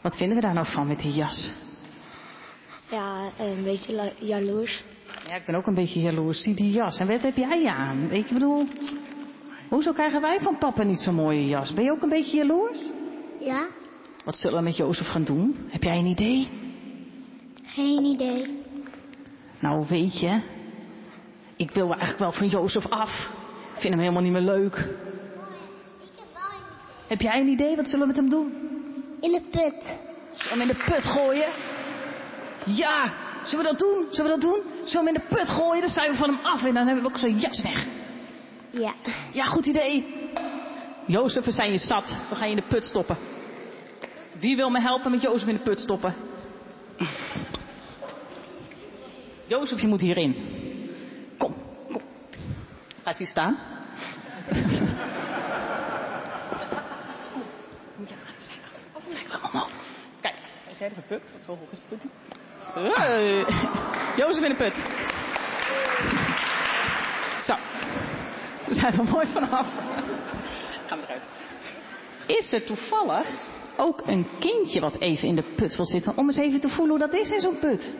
Wat 0.00 0.16
vinden 0.16 0.36
we 0.36 0.42
daar 0.42 0.54
nou 0.54 0.66
van 0.66 0.86
met 0.86 1.00
die 1.00 1.12
jas? 1.12 1.52
Ja, 2.90 3.30
een 3.38 3.62
beetje 3.64 4.12
jaloers. 4.18 4.84
Ja, 5.28 5.34
ik 5.34 5.44
ben 5.46 5.54
ook 5.54 5.66
een 5.66 5.74
beetje 5.74 6.00
jaloers. 6.00 6.42
Zie 6.42 6.54
die 6.54 6.70
jas. 6.70 6.98
En 6.98 7.06
wat 7.06 7.22
heb 7.22 7.36
jij 7.36 7.66
aan? 7.66 8.10
Ik 8.10 8.28
bedoel, 8.32 8.66
hoezo 9.68 9.92
krijgen 9.92 10.20
wij 10.20 10.38
van 10.40 10.58
papa 10.58 10.82
niet 10.82 11.00
zo'n 11.00 11.14
mooie 11.14 11.46
jas? 11.46 11.72
Ben 11.72 11.84
je 11.84 11.90
ook 11.90 12.02
een 12.02 12.08
beetje 12.08 12.36
jaloers? 12.36 12.78
Ja? 13.40 13.66
Wat 14.24 14.36
zullen 14.36 14.58
we 14.58 14.64
met 14.64 14.76
Jozef 14.76 15.06
gaan 15.06 15.24
doen? 15.24 15.56
Heb 15.68 15.82
jij 15.82 15.98
een 15.98 16.06
idee? 16.06 16.48
Geen 17.62 18.04
idee. 18.04 18.62
Nou, 19.60 19.86
weet 19.88 20.20
je, 20.20 20.40
ik 21.58 21.70
wil 21.70 21.88
eigenlijk 21.88 22.18
wel 22.18 22.32
van 22.32 22.48
Jozef 22.48 22.86
af. 22.86 23.30
Ik 23.74 23.80
vind 23.80 23.94
hem 23.94 24.02
helemaal 24.02 24.22
niet 24.22 24.32
meer 24.32 24.40
leuk. 24.40 24.88
Heb 27.06 27.20
jij 27.20 27.40
een 27.40 27.48
idee? 27.48 27.76
Wat 27.76 27.84
zullen 27.84 28.00
we 28.00 28.06
met 28.06 28.16
hem 28.16 28.30
doen? 28.30 28.52
In 29.20 29.32
de 29.32 29.40
put. 29.50 29.82
Zullen 30.32 30.42
we 30.42 30.48
hem 30.48 30.60
in 30.60 30.68
de 30.68 30.84
put 30.84 31.04
gooien? 31.04 31.48
Ja, 32.64 33.12
zullen 33.44 33.64
we 33.64 33.70
dat 33.70 33.78
doen? 33.78 34.06
Zullen 34.10 34.34
we 34.34 34.40
dat 34.40 34.50
doen? 34.50 34.62
Zullen 34.84 35.04
we 35.04 35.10
hem 35.10 35.14
in 35.14 35.14
de 35.14 35.36
put 35.36 35.48
gooien? 35.48 35.80
Dan 35.80 35.90
zijn 35.90 36.10
we 36.10 36.16
van 36.16 36.28
hem 36.28 36.44
af 36.44 36.64
en 36.64 36.74
dan 36.74 36.86
hebben 36.86 37.04
we 37.04 37.10
ook 37.10 37.18
zijn 37.18 37.38
jas 37.38 37.62
weg. 37.62 37.86
Ja. 38.70 38.92
Ja, 39.32 39.44
goed 39.44 39.66
idee. 39.66 40.14
Jozef, 41.06 41.44
we 41.44 41.50
zijn 41.50 41.72
je 41.72 41.78
zat. 41.78 42.16
We 42.28 42.34
gaan 42.34 42.50
je 42.50 42.56
in 42.56 42.60
de 42.60 42.68
put 42.68 42.84
stoppen. 42.84 43.16
Wie 44.32 44.56
wil 44.56 44.70
me 44.70 44.80
helpen 44.80 45.10
met 45.10 45.22
Jozef 45.22 45.48
in 45.48 45.56
de 45.56 45.62
put 45.62 45.80
stoppen? 45.80 46.14
Jozef, 49.46 49.80
je 49.80 49.86
moet 49.86 50.00
hierin. 50.00 50.36
Ga 53.08 53.14
eens 53.14 53.22
hier 53.22 53.32
staan. 53.36 53.58
Zijn 58.38 58.60
we. 58.60 59.06
Kijk, 59.12 59.42
we. 59.52 59.66
Kijk, 60.20 60.34
is 60.70 60.78
jij 60.78 60.88
er 60.88 60.94
gebukt? 60.94 61.32
Wat 61.32 61.42
zo 61.44 61.50
hoog 61.50 61.70
is 61.70 61.78
de 61.78 61.84
put? 61.88 62.00
Hey. 62.96 63.44
Jozef 64.16 64.44
in 64.44 64.50
de 64.50 64.56
put. 64.56 64.74
Zo. 67.42 67.54
Daar 68.66 68.76
zijn 68.76 68.96
we 68.96 69.02
mooi 69.02 69.26
vanaf. 69.26 69.66
Gaan 70.86 71.00
we 71.00 71.04
eruit. 71.06 71.22
Is 72.26 72.52
er 72.52 72.64
toevallig 72.64 73.26
ook 73.76 74.02
een 74.06 74.26
kindje 74.38 74.80
wat 74.80 74.98
even 74.98 75.28
in 75.28 75.34
de 75.34 75.54
put 75.56 75.76
wil 75.76 75.86
zitten? 75.86 76.16
Om 76.16 76.26
eens 76.26 76.36
even 76.36 76.60
te 76.60 76.68
voelen 76.68 76.98
hoe 76.98 77.10
dat 77.10 77.20
is 77.20 77.30
in 77.30 77.40
zo'n 77.40 77.58
put. 77.58 77.94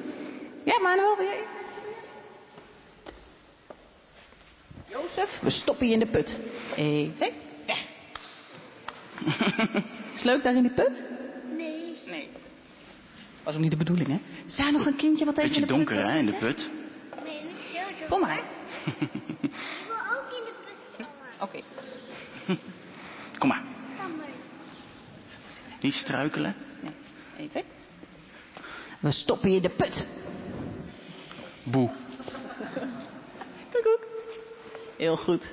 Ja, 0.65 0.79
Manuel, 0.81 1.17
wil 1.17 1.27
jij? 1.27 1.58
Jozef, 4.89 5.41
we 5.41 5.51
stoppen 5.51 5.87
je 5.87 5.93
in 5.93 5.99
de 5.99 6.07
put. 6.07 6.39
Eén, 6.77 7.13
twee, 7.15 7.33
weg. 7.67 7.85
Is 10.15 10.25
het 10.25 10.25
leuk 10.25 10.43
daar 10.43 10.55
in 10.55 10.63
die 10.63 10.73
put? 10.73 11.03
Nee. 11.57 11.99
Nee. 12.07 12.29
Was 13.43 13.55
ook 13.55 13.61
niet 13.61 13.71
de 13.71 13.77
bedoeling, 13.77 14.09
hè? 14.09 14.21
Is 14.47 14.57
daar 14.57 14.73
nog 14.73 14.87
een 14.87 14.97
kindje 14.97 15.25
wat 15.25 15.39
even 15.39 15.49
Beetje 15.51 15.61
in 15.61 15.67
de 15.67 15.75
put 15.75 15.77
donker 15.77 15.97
wil 15.97 16.07
hè, 16.09 16.19
in 16.19 16.27
de 16.27 16.39
put. 16.39 16.71
Nee, 17.25 17.43
niet 17.43 17.53
heel 17.73 18.09
Kom 18.09 18.21
maar. 18.21 18.39
Ik 18.39 19.11
wil 19.87 19.97
ook 20.17 20.31
in 20.31 20.45
de 20.45 20.55
put 20.65 20.77
komen. 20.97 21.41
Oké. 21.41 21.61
Kom 23.39 23.49
maar. 23.49 23.65
Kom 24.03 24.17
maar. 24.17 24.27
Niet 25.81 25.95
struikelen. 25.95 26.55
Ja. 26.83 26.91
Eén, 27.39 27.49
twee. 27.49 27.65
We 29.01 29.11
stoppen 29.11 29.51
je 29.51 29.57
in 29.57 29.63
de 29.63 29.71
put. 29.71 30.07
Boe. 31.63 31.91
Heel 34.99 35.17
goed. 35.17 35.53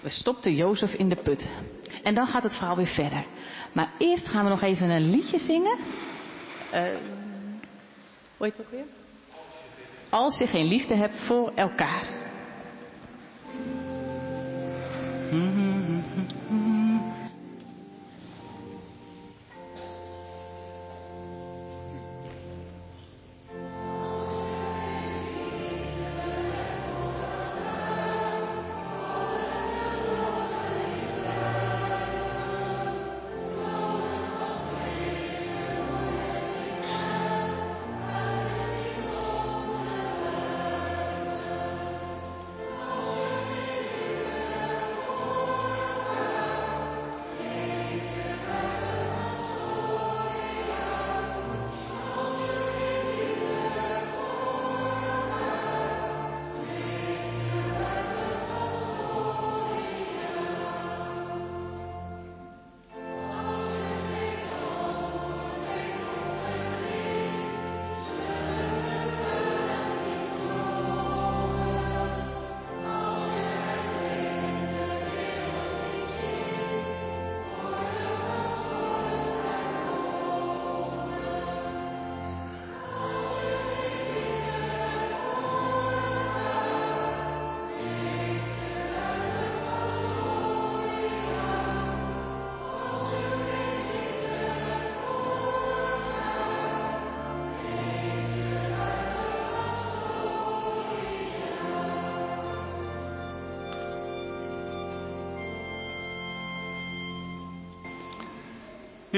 We 0.00 0.08
stopten 0.08 0.54
Jozef 0.54 0.92
in 0.92 1.08
de 1.08 1.16
put. 1.16 1.50
En 2.02 2.14
dan 2.14 2.26
gaat 2.26 2.42
het 2.42 2.56
verhaal 2.56 2.76
weer 2.76 2.86
verder. 2.86 3.24
Maar 3.72 3.92
eerst 3.98 4.28
gaan 4.28 4.44
we 4.44 4.50
nog 4.50 4.62
even 4.62 4.90
een 4.90 5.10
liedje 5.10 5.38
zingen. 5.38 5.76
Eh, 6.70 6.82
hoe 8.36 8.46
heet 8.46 8.56
het 8.56 8.66
ook 8.66 8.72
weer? 8.72 8.84
Als 10.10 10.38
je 10.38 10.46
geen 10.46 10.66
liefde 10.66 10.94
hebt 10.94 11.20
voor 11.20 11.52
elkaar. 11.54 12.18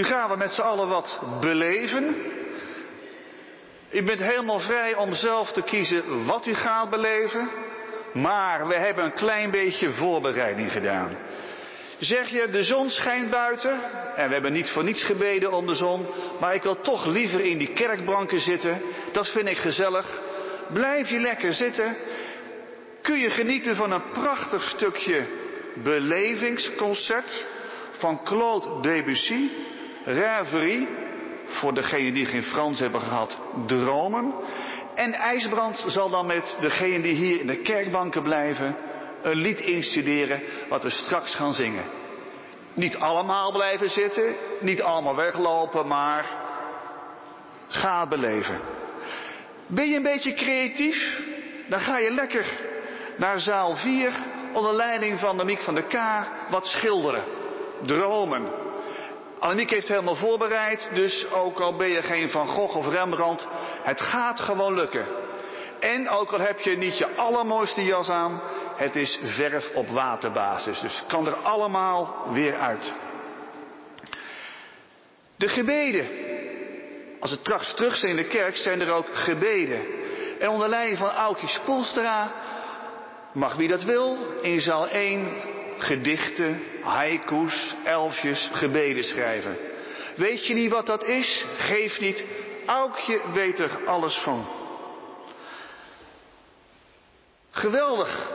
Nu 0.01 0.07
gaan 0.07 0.31
we 0.31 0.37
met 0.37 0.51
z'n 0.53 0.61
allen 0.61 0.89
wat 0.89 1.21
beleven. 1.41 2.17
U 3.91 4.03
bent 4.03 4.21
helemaal 4.21 4.61
vrij 4.61 4.95
om 4.95 5.15
zelf 5.15 5.53
te 5.53 5.63
kiezen 5.63 6.27
wat 6.27 6.47
u 6.47 6.55
gaat 6.55 6.91
beleven. 6.91 7.49
Maar 8.13 8.69
we 8.69 8.75
hebben 8.75 9.05
een 9.05 9.13
klein 9.13 9.51
beetje 9.51 9.91
voorbereiding 9.91 10.73
gedaan. 10.73 11.19
Zeg 11.99 12.29
je, 12.29 12.49
de 12.51 12.63
zon 12.63 12.91
schijnt 12.91 13.31
buiten. 13.31 13.81
En 14.17 14.27
we 14.27 14.33
hebben 14.33 14.53
niet 14.53 14.71
voor 14.71 14.85
niets 14.85 15.05
gebeden 15.05 15.53
om 15.53 15.67
de 15.67 15.75
zon. 15.75 16.07
Maar 16.41 16.55
ik 16.55 16.63
wil 16.63 16.81
toch 16.81 17.07
liever 17.07 17.41
in 17.41 17.59
die 17.59 17.73
kerkbanken 17.73 18.41
zitten. 18.41 18.83
Dat 19.13 19.29
vind 19.29 19.49
ik 19.49 19.59
gezellig. 19.59 20.21
Blijf 20.73 21.09
je 21.09 21.19
lekker 21.19 21.55
zitten. 21.55 21.97
Kun 23.03 23.19
je 23.19 23.31
genieten 23.31 23.77
van 23.77 23.91
een 23.93 24.11
prachtig 24.13 24.69
stukje 24.69 25.27
belevingsconcert 25.75 27.47
van 27.93 28.25
Claude 28.25 28.89
Debussy. 28.89 29.49
Rêverie, 30.05 30.89
voor 31.47 31.75
degenen 31.75 32.15
die 32.15 32.27
geen 32.27 32.43
Frans 32.43 32.81
hebben 32.81 33.01
gehad, 33.01 33.39
dromen. 33.67 34.35
En 34.95 35.13
IJsbrand 35.13 35.85
zal 35.87 36.11
dan 36.11 36.27
met 36.27 36.57
degenen 36.61 37.03
die 37.03 37.15
hier 37.15 37.41
in 37.41 37.47
de 37.47 37.57
kerkbanken 37.57 38.23
blijven 38.23 38.77
een 39.23 39.37
lied 39.37 39.61
instuderen 39.61 40.43
wat 40.69 40.83
we 40.83 40.91
straks 40.91 41.35
gaan 41.35 41.53
zingen. 41.53 41.85
Niet 42.75 42.97
allemaal 42.97 43.53
blijven 43.53 43.89
zitten, 43.89 44.35
niet 44.61 44.83
allemaal 44.83 45.17
weglopen, 45.17 45.87
maar 45.87 46.27
ga 47.69 48.07
beleven. 48.07 48.61
Ben 49.67 49.89
je 49.89 49.97
een 49.97 50.03
beetje 50.03 50.35
creatief? 50.35 51.21
Dan 51.69 51.81
ga 51.81 51.99
je 51.99 52.11
lekker 52.11 52.59
naar 53.17 53.41
zaal 53.41 53.77
4 53.77 54.13
onder 54.53 54.75
leiding 54.75 55.19
van 55.19 55.37
Damiek 55.37 55.61
van 55.61 55.75
der 55.75 55.85
K 55.85 56.27
wat 56.51 56.67
schilderen. 56.67 57.25
Dromen. 57.83 58.70
Annemiek 59.41 59.71
heeft 59.71 59.89
helemaal 59.89 60.17
voorbereid, 60.17 60.91
dus 60.95 61.31
ook 61.31 61.61
al 61.61 61.77
ben 61.77 61.89
je 61.89 62.03
geen 62.03 62.31
Van 62.31 62.49
Gogh 62.49 62.77
of 62.77 62.89
Rembrandt, 62.89 63.49
het 63.83 64.01
gaat 64.01 64.41
gewoon 64.41 64.75
lukken. 64.75 65.07
En 65.79 66.09
ook 66.09 66.33
al 66.33 66.41
heb 66.41 66.61
je 66.61 66.77
niet 66.77 66.99
je 66.99 67.15
allermooiste 67.15 67.85
jas 67.85 68.09
aan, 68.09 68.41
het 68.77 68.97
is 68.97 69.21
verf 69.23 69.71
op 69.75 69.89
waterbasis, 69.89 70.81
dus 70.81 70.99
het 70.99 71.09
kan 71.09 71.27
er 71.27 71.35
allemaal 71.35 72.27
weer 72.33 72.55
uit. 72.55 72.93
De 75.37 75.49
gebeden. 75.49 76.09
Als 77.21 77.31
het 77.31 77.41
straks 77.41 77.75
terug 77.75 77.97
zijn 77.97 78.11
in 78.11 78.23
de 78.23 78.29
kerk, 78.29 78.57
zijn 78.57 78.81
er 78.81 78.93
ook 78.93 79.09
gebeden. 79.13 79.85
En 80.39 80.49
onder 80.49 80.69
leiding 80.69 80.99
van 80.99 81.11
Aukje 81.11 81.49
Spoelstra 81.49 82.33
mag 83.33 83.55
wie 83.55 83.69
dat 83.69 83.85
wil 83.85 84.17
in 84.43 84.61
zaal 84.61 84.89
1 84.89 85.29
gedichten, 85.83 86.63
haiku's, 86.83 87.75
elfjes, 87.85 88.51
gebeden 88.53 89.05
schrijven. 89.05 89.57
Weet 90.17 90.47
je 90.47 90.55
niet 90.55 90.71
wat 90.71 90.87
dat 90.87 91.05
is? 91.05 91.45
Geef 91.57 92.01
niet. 92.01 92.27
Aukje 92.67 93.21
weet 93.33 93.61
er 93.61 93.87
alles 93.87 94.15
van. 94.15 94.47
Geweldig. 97.51 98.31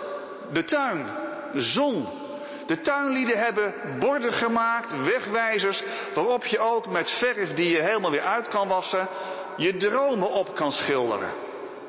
De 0.53 0.63
tuin, 0.63 1.07
de 1.53 1.61
zon. 1.61 2.07
De 2.65 2.81
tuinlieden 2.81 3.37
hebben 3.37 3.73
borden 3.99 4.33
gemaakt, 4.33 4.99
wegwijzers, 5.03 5.83
waarop 6.13 6.45
je 6.45 6.59
ook 6.59 6.87
met 6.87 7.09
verf 7.11 7.53
die 7.53 7.69
je 7.69 7.81
helemaal 7.81 8.11
weer 8.11 8.21
uit 8.21 8.47
kan 8.47 8.67
wassen, 8.67 9.07
je 9.57 9.77
dromen 9.77 10.29
op 10.29 10.55
kan 10.55 10.71
schilderen. 10.71 11.31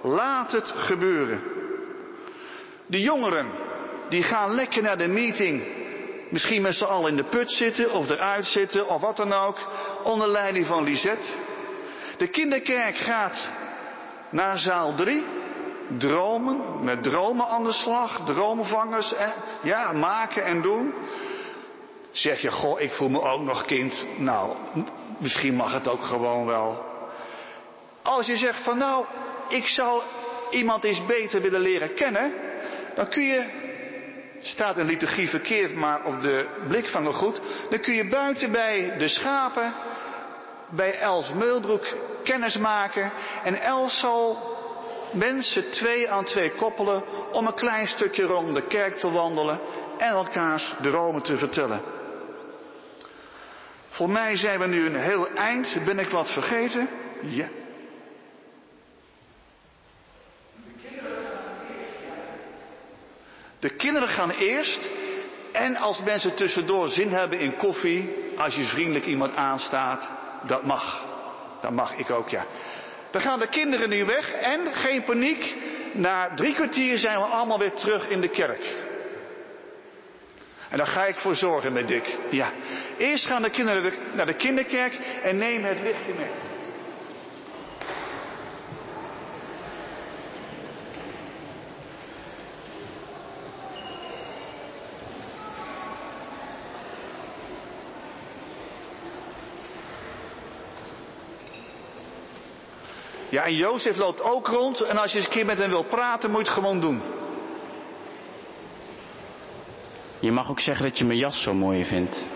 Laat 0.03 0.53
het 0.53 0.73
gebeuren. 0.77 1.43
De 2.87 3.01
jongeren, 3.01 3.47
die 4.09 4.23
gaan 4.23 4.55
lekker 4.55 4.83
naar 4.83 4.99
de 4.99 5.09
meeting. 5.09 5.63
Misschien 6.31 6.63
met 6.63 6.75
z'n 6.75 6.85
allen 6.85 7.11
in 7.11 7.17
de 7.17 7.25
put 7.25 7.53
zitten 7.53 7.93
of 7.93 8.11
eruit 8.11 8.47
zitten 8.47 8.89
of 8.89 9.01
wat 9.01 9.17
dan 9.17 9.33
ook. 9.33 9.59
Onder 10.03 10.29
leiding 10.29 10.67
van 10.67 10.85
Lisette. 10.85 11.33
De 12.17 12.29
kinderkerk 12.29 12.97
gaat 12.97 13.51
naar 14.31 14.59
zaal 14.59 14.95
3. 14.95 15.25
Dromen, 15.99 16.85
met 16.85 17.03
dromen 17.03 17.47
aan 17.47 17.65
de 17.65 17.73
slag. 17.73 18.25
Dromenvangers, 18.25 19.13
en, 19.13 19.33
ja, 19.63 19.93
maken 19.93 20.45
en 20.45 20.63
doen. 20.63 20.95
Zeg 22.11 22.41
je, 22.41 22.51
goh, 22.51 22.81
ik 22.81 22.93
voel 22.93 23.09
me 23.09 23.21
ook 23.21 23.43
nog 23.43 23.65
kind. 23.65 24.05
Nou, 24.17 24.57
misschien 25.19 25.55
mag 25.55 25.73
het 25.73 25.89
ook 25.89 26.03
gewoon 26.03 26.47
wel. 26.47 26.85
Als 28.03 28.27
je 28.27 28.37
zegt 28.37 28.63
van 28.63 28.79
nou, 28.79 29.05
ik 29.49 29.67
zou 29.67 30.03
iemand 30.51 30.85
eens 30.85 31.05
beter 31.05 31.41
willen 31.41 31.61
leren 31.61 31.95
kennen. 31.95 32.33
Dan 32.95 33.09
kun 33.09 33.23
je 33.23 33.66
staat 34.41 34.77
in 34.77 34.87
liturgie 34.87 35.29
verkeerd, 35.29 35.75
maar 35.75 36.05
op 36.05 36.21
de 36.21 36.49
blikvanger 36.69 37.13
goed. 37.13 37.41
Dan 37.71 37.81
kun 37.81 37.95
je 37.95 38.09
buiten 38.09 38.53
bij 38.53 38.95
de 38.99 39.09
schapen, 39.09 39.75
bij 40.69 40.99
Els 40.99 41.33
Meulbroek 41.33 41.87
kennis 42.25 42.57
maken. 42.57 43.13
En 43.45 43.55
Els 43.61 44.01
zal 44.01 44.55
mensen 45.13 45.71
twee 45.71 46.11
aan 46.11 46.25
twee 46.25 46.53
koppelen 46.53 47.05
om 47.33 47.47
een 47.47 47.55
klein 47.55 47.87
stukje 47.87 48.23
rond 48.23 48.55
de 48.55 48.67
kerk 48.67 48.97
te 48.99 49.11
wandelen 49.11 49.61
en 49.99 50.09
elkaars 50.09 50.75
dromen 50.83 51.23
te 51.23 51.37
vertellen. 51.37 51.81
Voor 53.91 54.11
mij 54.11 54.37
zijn 54.37 54.59
we 54.59 54.67
nu 54.67 54.87
een 54.87 55.01
heel 55.01 55.29
eind. 55.29 55.77
Ben 55.85 55.99
ik 55.99 56.09
wat 56.09 56.31
vergeten? 56.31 56.89
Ja. 57.23 57.49
De 63.67 63.77
kinderen 63.77 64.09
gaan 64.09 64.31
eerst. 64.31 64.89
En 65.53 65.77
als 65.77 66.03
mensen 66.03 66.35
tussendoor 66.35 66.89
zin 66.89 67.13
hebben 67.13 67.39
in 67.39 67.57
koffie, 67.57 68.15
als 68.37 68.55
je 68.55 68.65
vriendelijk 68.65 69.07
iemand 69.07 69.35
aanstaat, 69.35 70.09
dat 70.43 70.65
mag. 70.65 71.05
Dat 71.61 71.71
mag 71.71 71.97
ik 71.97 72.11
ook, 72.11 72.29
ja. 72.29 72.47
Dan 73.11 73.21
gaan 73.21 73.39
de 73.39 73.49
kinderen 73.49 73.89
nu 73.89 74.05
weg 74.05 74.33
en 74.33 74.75
geen 74.75 75.05
paniek. 75.05 75.55
Na 75.93 76.35
drie 76.35 76.55
kwartier 76.55 76.99
zijn 76.99 77.19
we 77.19 77.25
allemaal 77.25 77.59
weer 77.59 77.73
terug 77.73 78.09
in 78.09 78.21
de 78.21 78.29
kerk. 78.29 78.75
En 80.71 80.79
daar 80.79 80.87
ga 80.87 81.05
ik 81.05 81.17
voor 81.17 81.35
zorgen 81.35 81.73
met 81.73 81.89
Dick. 81.89 82.17
Ja. 82.31 82.53
Eerst 82.99 83.27
gaan 83.27 83.43
de 83.43 83.51
kinderen 83.51 83.93
naar 84.15 84.27
de 84.27 84.37
kinderkerk 84.37 84.93
en 85.23 85.37
nemen 85.37 85.69
het 85.69 85.81
lichtje 85.81 86.13
mee. 86.19 86.46
Ja, 103.37 103.45
en 103.45 103.55
Jozef 103.55 103.97
loopt 103.97 104.23
ook 104.23 104.47
rond. 104.47 104.81
En 104.81 104.97
als 104.99 105.13
je 105.13 105.17
eens 105.17 105.27
een 105.27 105.33
keer 105.33 105.47
met 105.47 105.59
hem 105.59 105.71
wil 105.71 105.85
praten, 105.85 106.31
moet 106.31 106.41
je 106.41 106.47
het 106.47 106.55
gewoon 106.55 106.81
doen. 106.81 107.03
Je 110.19 110.33
mag 110.33 110.51
ook 110.51 110.61
zeggen 110.61 110.85
dat 110.85 110.99
je 110.99 111.05
mijn 111.05 111.19
jas 111.19 111.43
zo 111.43 111.55
mooi 111.55 111.85
vindt. 111.85 112.31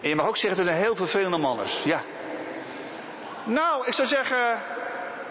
En 0.00 0.08
je 0.08 0.14
mag 0.14 0.26
ook 0.26 0.36
zeggen 0.36 0.64
dat 0.64 0.74
een 0.74 0.80
heel 0.80 0.96
vervelende 0.96 1.38
man 1.38 1.60
is. 1.60 1.80
Ja. 1.84 2.02
Nou, 3.44 3.86
ik 3.86 3.94
zou 3.94 4.08
zeggen, 4.08 4.62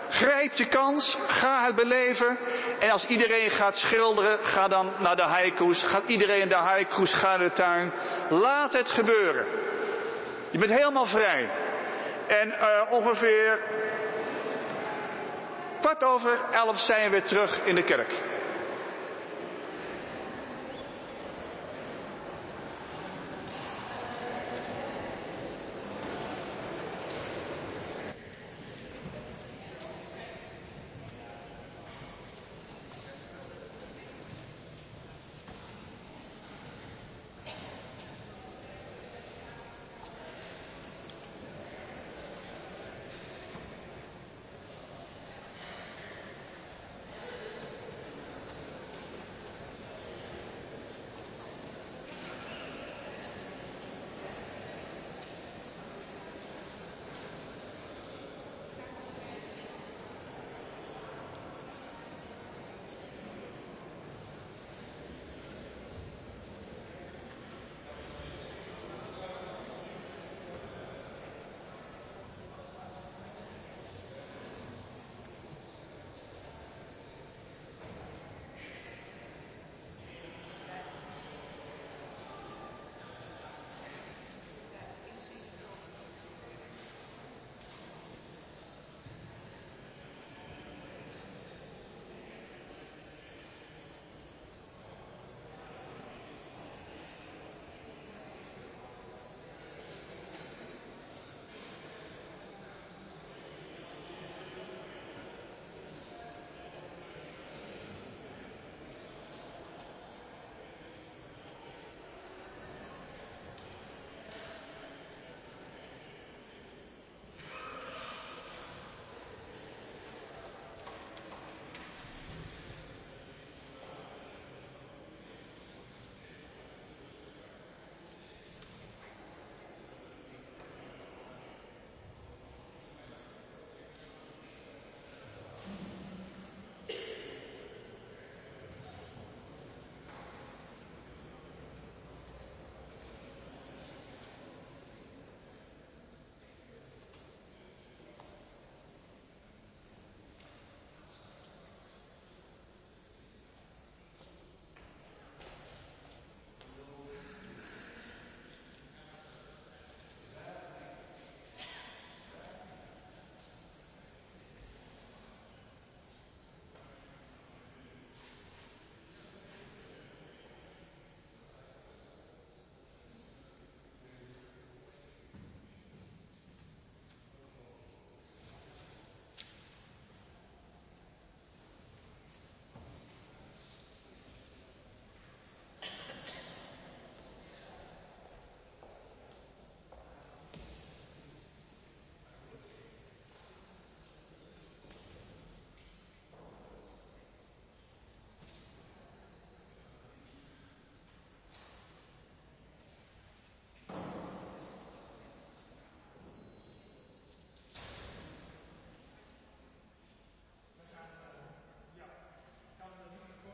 grijp 0.10 0.54
je 0.54 0.68
kans, 0.68 1.18
ga 1.28 1.66
het 1.66 1.76
beleven. 1.76 2.38
En 2.80 2.90
als 2.90 3.08
iedereen 3.08 3.50
gaat 3.50 3.76
schilderen, 3.76 4.40
ga 4.40 4.68
dan 4.68 4.92
naar 4.98 5.16
de 5.16 5.22
haiku's. 5.22 5.84
Gaat 5.84 6.08
iedereen 6.08 6.48
naar 6.48 6.60
de 6.60 6.66
haiku's, 6.70 7.14
ga 7.14 7.38
naar 7.38 7.48
de 7.48 7.54
tuin. 7.54 7.92
Laat 8.30 8.74
het 8.74 8.92
gebeuren. 8.92 9.46
Je 10.52 10.58
bent 10.58 10.72
helemaal 10.72 11.06
vrij. 11.06 11.50
En 12.28 12.48
uh, 12.48 12.92
ongeveer 12.92 13.60
kwart 15.82 16.04
over 16.04 16.40
elf 16.52 16.80
zijn 16.80 17.04
we 17.04 17.10
weer 17.10 17.24
terug 17.24 17.66
in 17.66 17.76
de 17.76 17.84
kerk. 17.84 18.31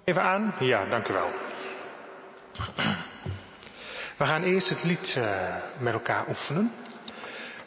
Even 0.07 0.23
aan? 0.23 0.53
Ja, 0.59 0.85
dank 0.85 1.07
u 1.07 1.13
wel. 1.13 1.31
We 4.17 4.25
gaan 4.25 4.43
eerst 4.43 4.69
het 4.69 4.83
lied 4.83 5.15
uh, 5.17 5.55
met 5.79 5.93
elkaar 5.93 6.27
oefenen. 6.27 6.71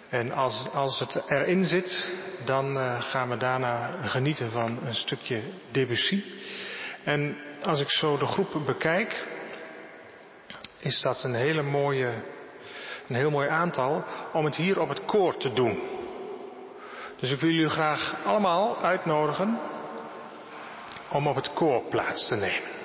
En 0.09 0.33
als, 0.33 0.69
als 0.73 1.01
het 1.01 1.23
erin 1.29 1.65
zit, 1.65 2.11
dan 2.45 2.77
uh, 2.77 3.01
gaan 3.01 3.29
we 3.29 3.37
daarna 3.37 3.91
genieten 4.03 4.51
van 4.51 4.79
een 4.87 4.95
stukje 4.95 5.41
Debussy. 5.71 6.25
En 7.05 7.37
als 7.63 7.81
ik 7.81 7.91
zo 7.91 8.17
de 8.17 8.27
groep 8.27 8.63
bekijk, 8.67 9.27
is 10.79 11.01
dat 11.01 11.25
een 11.25 11.35
hele 11.35 11.63
mooie, 11.63 12.13
een 13.09 13.17
heel 13.17 13.31
mooi 13.31 13.49
aantal 13.49 14.05
om 14.33 14.45
het 14.45 14.57
hier 14.57 14.81
op 14.81 14.89
het 14.89 15.05
koor 15.05 15.37
te 15.37 15.53
doen. 15.53 15.83
Dus 17.19 17.31
ik 17.31 17.41
wil 17.41 17.51
jullie 17.51 17.71
graag 17.71 18.25
allemaal 18.25 18.83
uitnodigen 18.83 19.70
om 21.13 21.27
op 21.27 21.35
het 21.35 21.53
koor 21.53 21.83
plaats 21.83 22.29
te 22.29 22.37
nemen. 22.37 22.79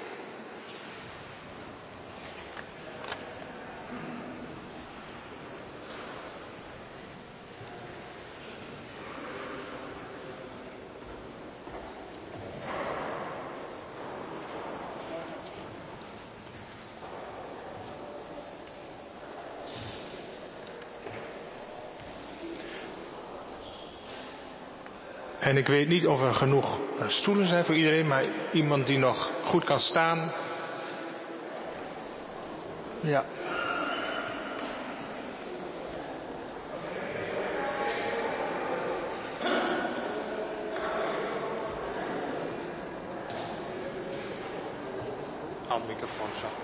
En 25.40 25.58
ik 25.58 25.68
weet 25.68 25.88
niet 25.88 26.08
of 26.08 26.22
er 26.22 26.34
genoeg 26.34 26.85
stoelen 27.08 27.48
zijn 27.48 27.66
voor 27.66 27.76
iedereen, 27.76 28.08
maar 28.08 28.26
iemand 28.52 28.88
die 28.88 28.98
nog 28.98 29.32
goed 29.44 29.64
kan 29.64 29.80
staan. 29.80 30.32
Ja. 33.00 33.26
Aan 45.68 45.82
microfoon 45.88 46.30
zachtjes. 46.34 46.55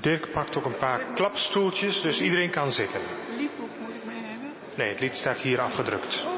Dirk 0.00 0.32
pakt 0.32 0.56
ook 0.56 0.64
een 0.64 0.76
paar 0.76 1.00
klapstoeltjes, 1.14 2.00
dus 2.00 2.20
iedereen 2.20 2.50
kan 2.50 2.70
zitten. 2.70 3.00
Liedboek 3.36 3.70
moet 3.80 3.94
ik 3.94 4.04
mee 4.04 4.22
hebben? 4.22 4.50
Nee, 4.74 4.88
het 4.88 5.00
lied 5.00 5.14
staat 5.14 5.40
hier 5.40 5.60
afgedrukt. 5.60 6.24
Oh, 6.26 6.32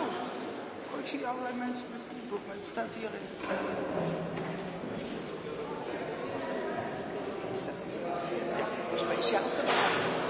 oh 0.95 1.01
ik 1.01 1.07
zie 1.07 1.27
allerlei 1.27 1.55
mensen 1.57 1.85
met 1.93 2.01
een 2.11 2.17
liedboek, 2.21 2.41
maar 2.47 2.57
het 2.57 2.67
staat 2.71 2.89
hierin. 2.95 3.21
Het 7.51 7.59
staat 7.59 7.75
hier. 7.91 8.01
Ja, 8.59 8.67
speciaal 8.99 9.49
gedaan. 9.57 10.21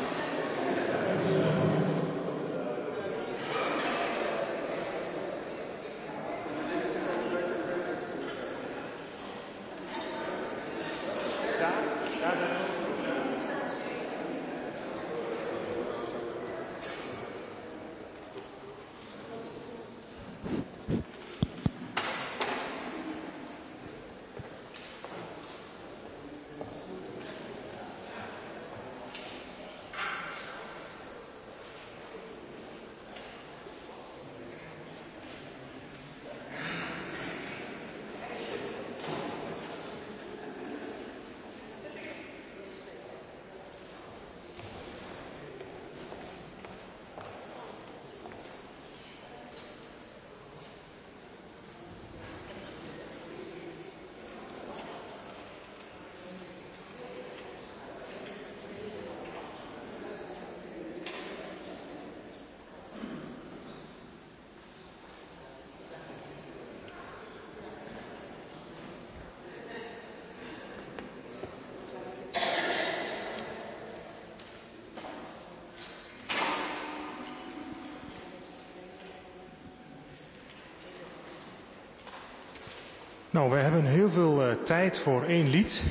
Daar, 11.58 11.72
daar, 12.20 12.38
daar. 12.38 12.70
Nou, 83.32 83.50
we 83.50 83.56
hebben 83.56 83.81
heel 83.92 84.10
veel 84.10 84.48
uh, 84.48 84.62
tijd 84.62 84.98
voor 84.98 85.24
één 85.24 85.48
lied. 85.50 85.84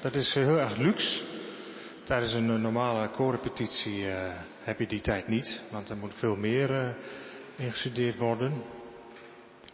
Dat 0.00 0.14
is 0.14 0.36
uh, 0.36 0.44
heel 0.44 0.60
erg 0.60 0.76
luxe. 0.76 1.24
Tijdens 2.04 2.32
een 2.32 2.50
uh, 2.50 2.60
normale 2.60 3.10
koorrepetitie 3.10 4.04
heb 4.62 4.78
je 4.78 4.86
die 4.86 5.00
tijd 5.00 5.28
niet, 5.28 5.62
want 5.70 5.88
er 5.88 5.96
moet 5.96 6.12
veel 6.14 6.36
meer 6.36 6.96
ingestudeerd 7.56 8.16
worden. 8.16 8.62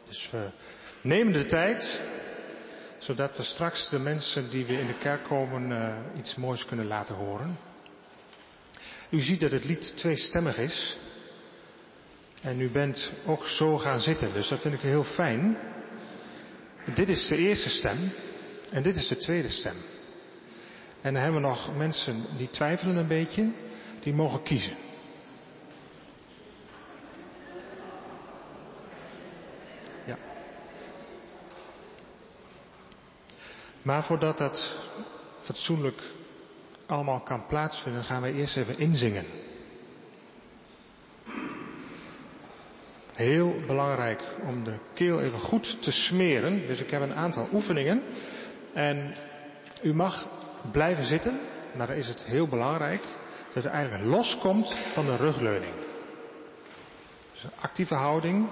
Dus 0.09 0.29
we 0.31 0.49
nemen 1.01 1.33
de 1.33 1.47
tijd, 1.47 2.03
zodat 2.99 3.37
we 3.37 3.43
straks 3.43 3.89
de 3.91 3.99
mensen 3.99 4.51
die 4.51 4.65
weer 4.65 4.79
in 4.79 4.87
de 4.87 4.99
kerk 4.99 5.25
komen 5.25 5.95
iets 6.19 6.35
moois 6.35 6.65
kunnen 6.65 6.87
laten 6.87 7.15
horen. 7.15 7.59
U 9.11 9.21
ziet 9.21 9.41
dat 9.41 9.51
het 9.51 9.65
lied 9.65 9.97
tweestemmig 9.97 10.59
is. 10.59 10.97
En 12.43 12.61
u 12.61 12.71
bent 12.71 13.13
ook 13.27 13.47
zo 13.47 13.79
gaan 13.79 14.01
zitten, 14.01 14.33
dus 14.33 14.49
dat 14.49 14.61
vind 14.61 14.75
ik 14.75 14.81
heel 14.81 15.05
fijn. 15.05 15.57
Dit 16.95 17.09
is 17.09 17.29
de 17.29 17.37
eerste 17.37 17.69
stem 17.69 18.13
en 18.71 18.83
dit 18.83 18.97
is 18.97 19.09
de 19.09 19.17
tweede 19.17 19.49
stem. 19.49 19.77
En 21.01 21.13
dan 21.13 21.23
hebben 21.23 21.41
we 21.41 21.47
nog 21.47 21.77
mensen 21.77 22.25
die 22.37 22.51
twijfelen 22.51 22.97
een 22.97 23.07
beetje, 23.07 23.53
die 24.01 24.15
mogen 24.15 24.43
kiezen. 24.43 24.77
Ja. 30.07 30.19
Maar 33.83 34.05
voordat 34.05 34.39
dat 34.39 34.77
fatsoenlijk 35.41 36.03
allemaal 36.87 37.21
kan 37.21 37.47
plaatsvinden, 37.47 38.05
gaan 38.05 38.21
wij 38.21 38.33
eerst 38.33 38.57
even 38.57 38.79
inzingen. 38.79 39.27
Heel 43.15 43.55
belangrijk 43.67 44.23
om 44.47 44.65
de 44.65 44.75
keel 44.95 45.21
even 45.21 45.41
goed 45.41 45.83
te 45.83 45.93
smeren. 45.93 46.67
Dus 46.67 46.81
ik 46.81 46.91
heb 46.91 47.03
een 47.03 47.15
aantal 47.15 47.49
oefeningen. 47.53 48.03
En 48.73 49.15
u 49.83 49.95
mag 49.95 50.29
blijven 50.73 51.05
zitten, 51.05 51.41
maar 51.77 51.87
dan 51.87 51.97
is 51.97 52.09
het 52.09 52.25
heel 52.25 52.49
belangrijk 52.49 53.03
dat 53.53 53.65
u 53.65 53.69
eigenlijk 53.69 54.05
loskomt 54.05 54.75
van 54.95 55.07
de 55.07 55.17
rugleuning. 55.17 55.75
Dus 57.33 57.45
een 57.45 57.61
actieve 57.61 57.95
houding. 57.95 58.49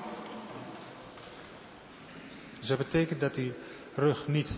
Dus 2.59 2.69
dat 2.69 2.79
betekent 2.79 3.21
dat 3.21 3.35
die 3.35 3.53
rug 3.95 4.29
niet 4.29 4.53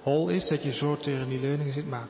hol 0.00 0.28
is, 0.28 0.48
dat 0.48 0.62
je 0.62 0.72
zo 0.72 0.96
tegen 0.96 1.28
die 1.28 1.40
leuning 1.40 1.72
zit, 1.72 1.86
maar 1.86 2.08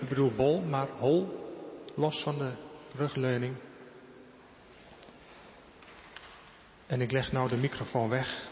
ik 0.00 0.08
bedoel 0.08 0.32
bol, 0.36 0.60
maar 0.60 0.88
hol, 0.98 1.50
los 1.94 2.22
van 2.22 2.38
de 2.38 2.50
rugleuning. 2.96 3.56
En 6.86 7.00
ik 7.00 7.12
leg 7.12 7.32
nou 7.32 7.48
de 7.48 7.56
microfoon 7.56 8.08
weg. 8.08 8.48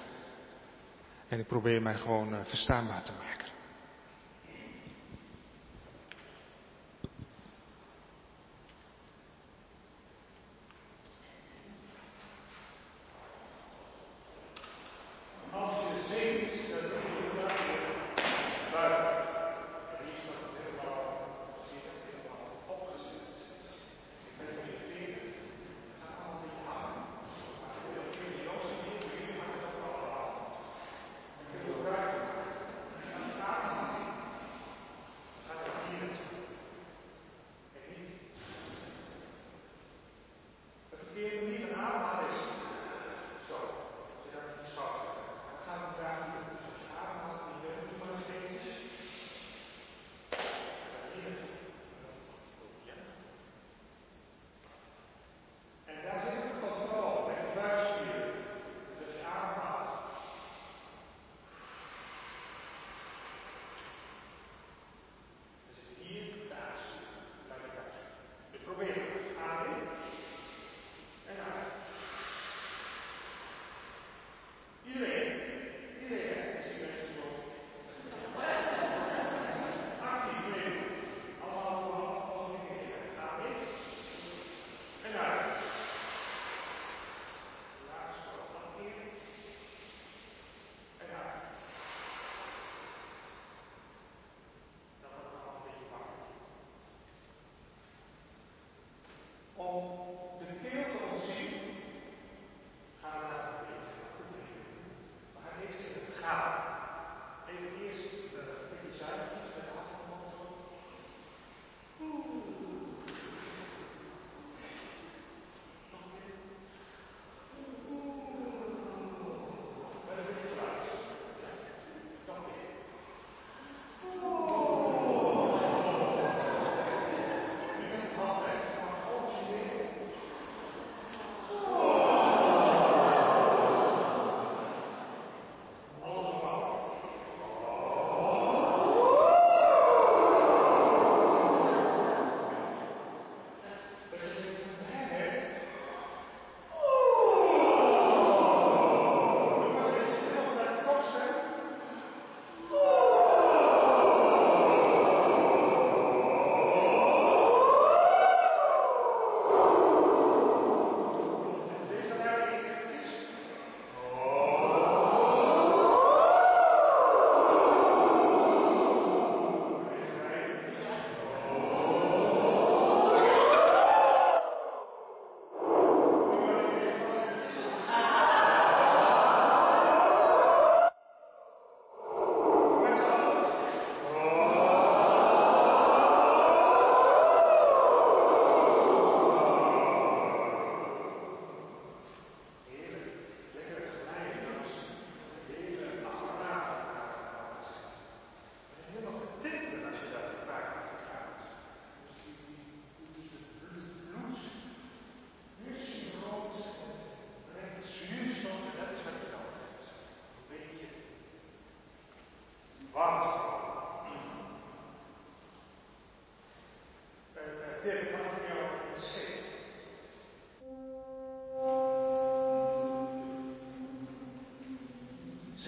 En 1.29 1.39
ik 1.39 1.47
probeer 1.47 1.83
mij 1.83 1.95
gewoon 1.95 2.35
eh, 2.35 2.45
verstaanbaar 2.45 3.03
te 3.03 3.13
maken. 3.13 3.44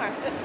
Ja, 0.00 0.39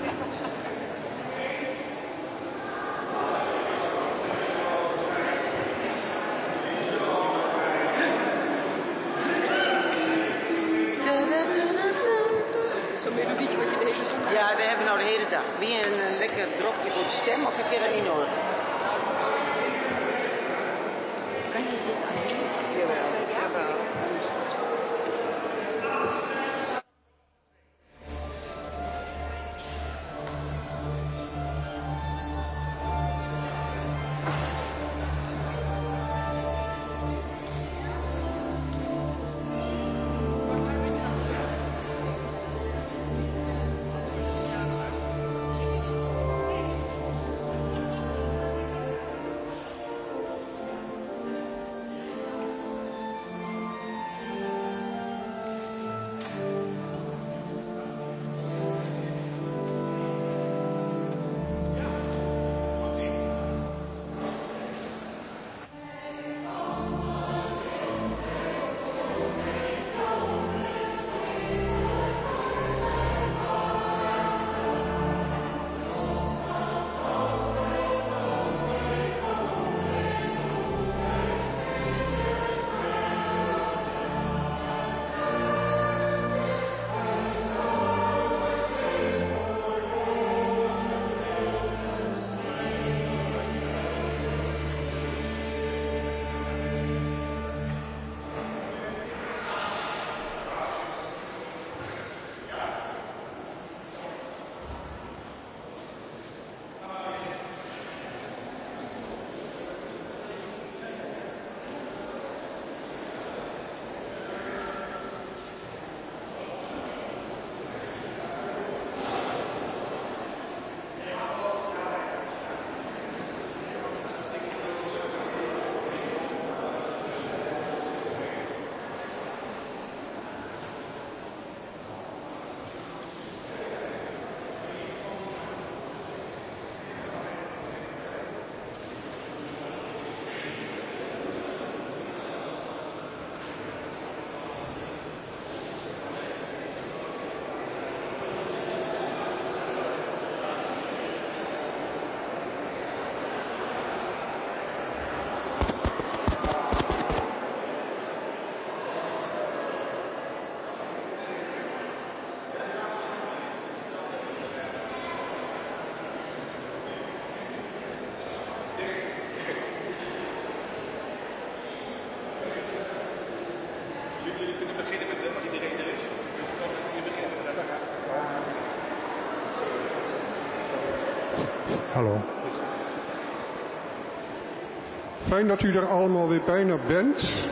Fijn 185.36 185.48
dat 185.48 185.62
u 185.62 185.76
er 185.76 185.88
allemaal 185.88 186.30
weer 186.30 186.41
bijna 186.45 186.76
bent. 186.88 187.48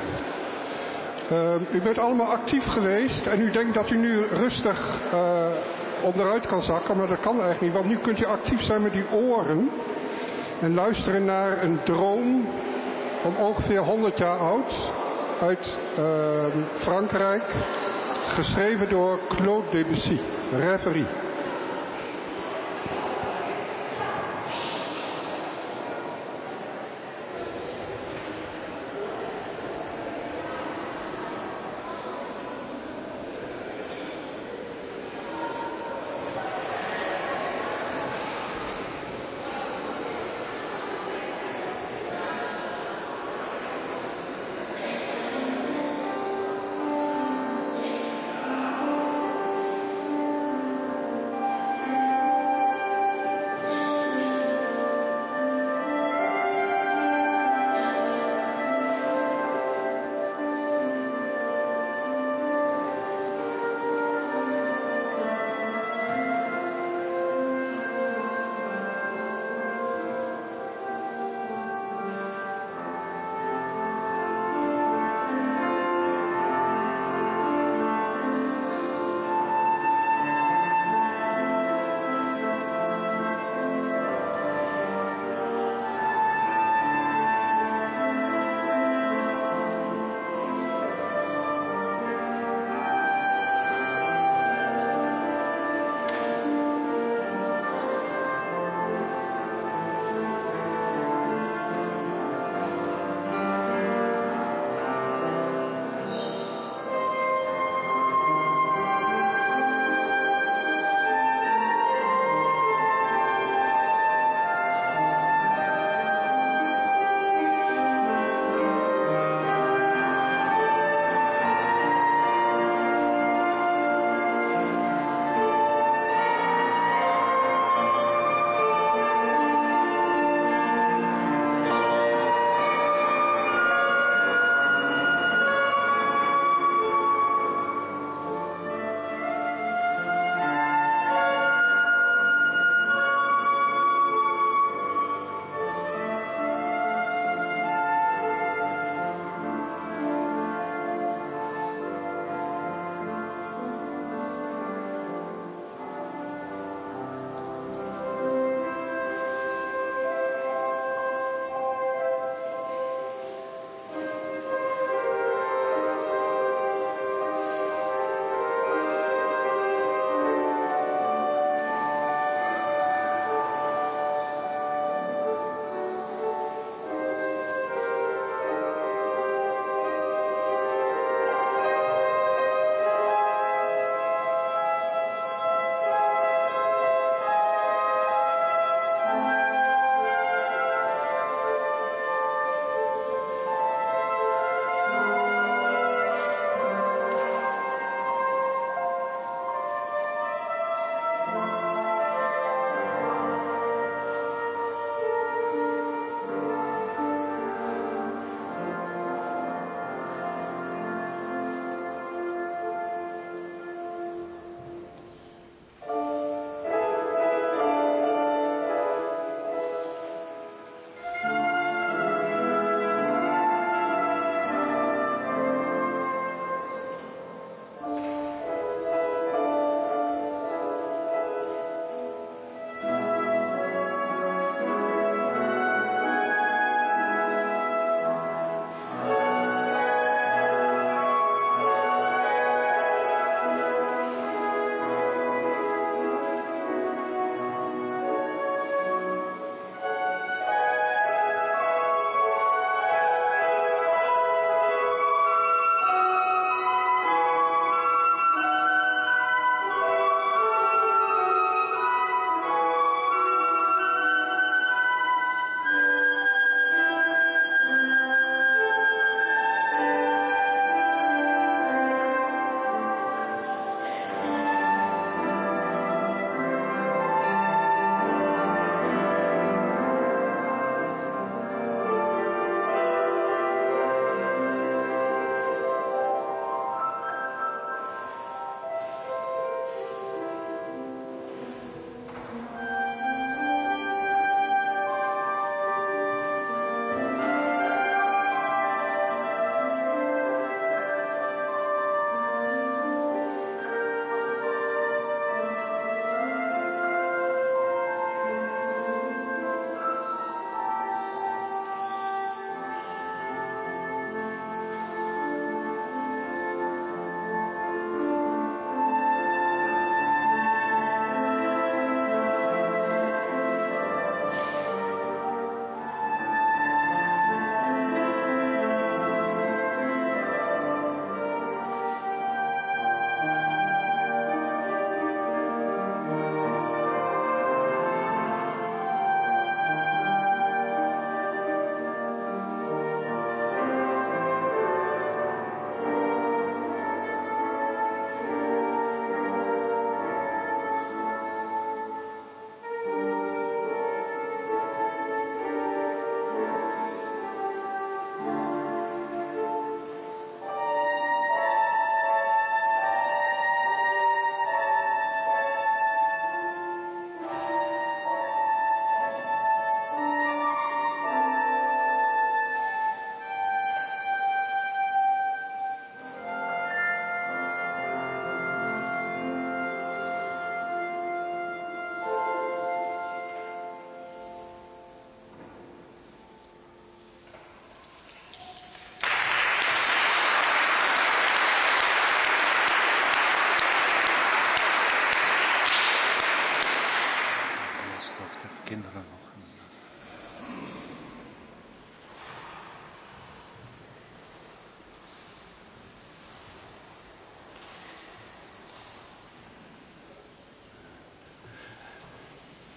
Uh, 1.32 1.56
u 1.72 1.82
bent 1.82 1.98
allemaal 1.98 2.28
actief 2.28 2.66
geweest 2.66 3.26
en 3.26 3.42
u 3.42 3.52
denkt 3.52 3.74
dat 3.74 3.90
u 3.90 3.98
nu 3.98 4.26
rustig 4.26 5.02
uh, 5.14 5.48
onderuit 6.04 6.48
kan 6.48 6.62
zakken, 6.62 6.98
maar 6.98 7.08
dat 7.08 7.20
kan 7.20 7.32
eigenlijk 7.32 7.62
niet, 7.62 7.74
want 7.74 7.86
nu 7.86 7.98
kunt 7.98 8.20
u 8.20 8.26
actief 8.26 8.62
zijn 8.62 8.82
met 8.82 8.94
die 8.94 9.12
oren 9.12 9.70
en 10.60 10.74
luisteren 10.74 11.26
naar 11.26 11.64
een 11.64 11.80
droom 11.84 12.48
van 13.22 13.38
ongeveer 13.38 13.80
100 13.80 14.18
jaar 14.18 14.38
oud 14.38 14.92
uit 15.42 15.78
uh, 16.00 16.06
Frankrijk, 16.76 17.44
geschreven 18.28 18.90
door 18.90 19.20
Claude 19.28 19.68
Debussy, 19.72 20.20
Reverie. 20.52 21.08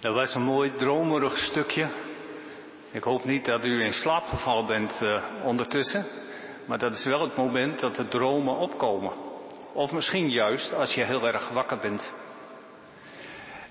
Dat 0.06 0.14
was 0.14 0.34
een 0.34 0.42
mooi 0.42 0.74
dromerig 0.74 1.38
stukje. 1.38 1.88
Ik 2.90 3.02
hoop 3.02 3.24
niet 3.24 3.44
dat 3.44 3.64
u 3.64 3.82
in 3.82 3.92
slaap 3.92 4.22
gevallen 4.22 4.66
bent 4.66 5.00
uh, 5.02 5.22
ondertussen. 5.44 6.06
Maar 6.66 6.78
dat 6.78 6.92
is 6.92 7.04
wel 7.04 7.20
het 7.20 7.36
moment 7.36 7.80
dat 7.80 7.94
de 7.94 8.08
dromen 8.08 8.56
opkomen. 8.56 9.12
Of 9.72 9.92
misschien 9.92 10.30
juist 10.30 10.74
als 10.74 10.94
je 10.94 11.02
heel 11.02 11.26
erg 11.26 11.48
wakker 11.48 11.78
bent. 11.78 12.12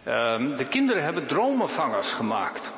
Uh, 0.07 0.57
de 0.57 0.67
kinderen 0.69 1.03
hebben 1.03 1.27
dromenvangers 1.27 2.13
gemaakt. 2.13 2.73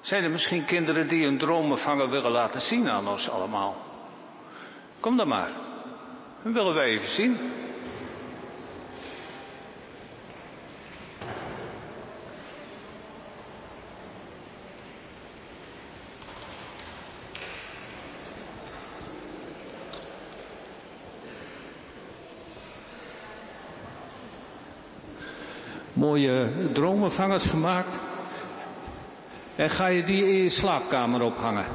Zijn 0.00 0.24
er 0.24 0.30
misschien 0.30 0.64
kinderen 0.64 1.08
die 1.08 1.26
een 1.26 1.38
dromenvanger 1.38 2.10
willen 2.10 2.30
laten 2.30 2.60
zien 2.60 2.90
aan 2.90 3.08
ons 3.08 3.28
allemaal? 3.28 3.76
Kom 5.00 5.16
dan 5.16 5.28
maar. 5.28 5.50
Dat 6.42 6.52
willen 6.52 6.74
wij 6.74 6.86
even 6.86 7.08
zien. 7.08 7.38
Mooie 26.16 26.72
dromenvangers 26.72 27.46
gemaakt. 27.46 28.00
En 29.56 29.70
ga 29.70 29.86
je 29.86 30.04
die 30.04 30.26
in 30.26 30.42
je 30.42 30.50
slaapkamer 30.50 31.22
ophangen? 31.22 31.66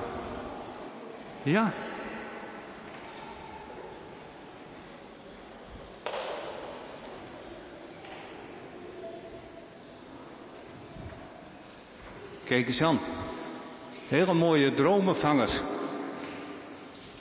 Ja. 1.44 1.74
Kijk 12.46 12.68
eens 12.68 12.82
aan. 12.82 13.00
Hele 14.08 14.34
mooie 14.34 14.74
dromenvangers. 14.74 15.62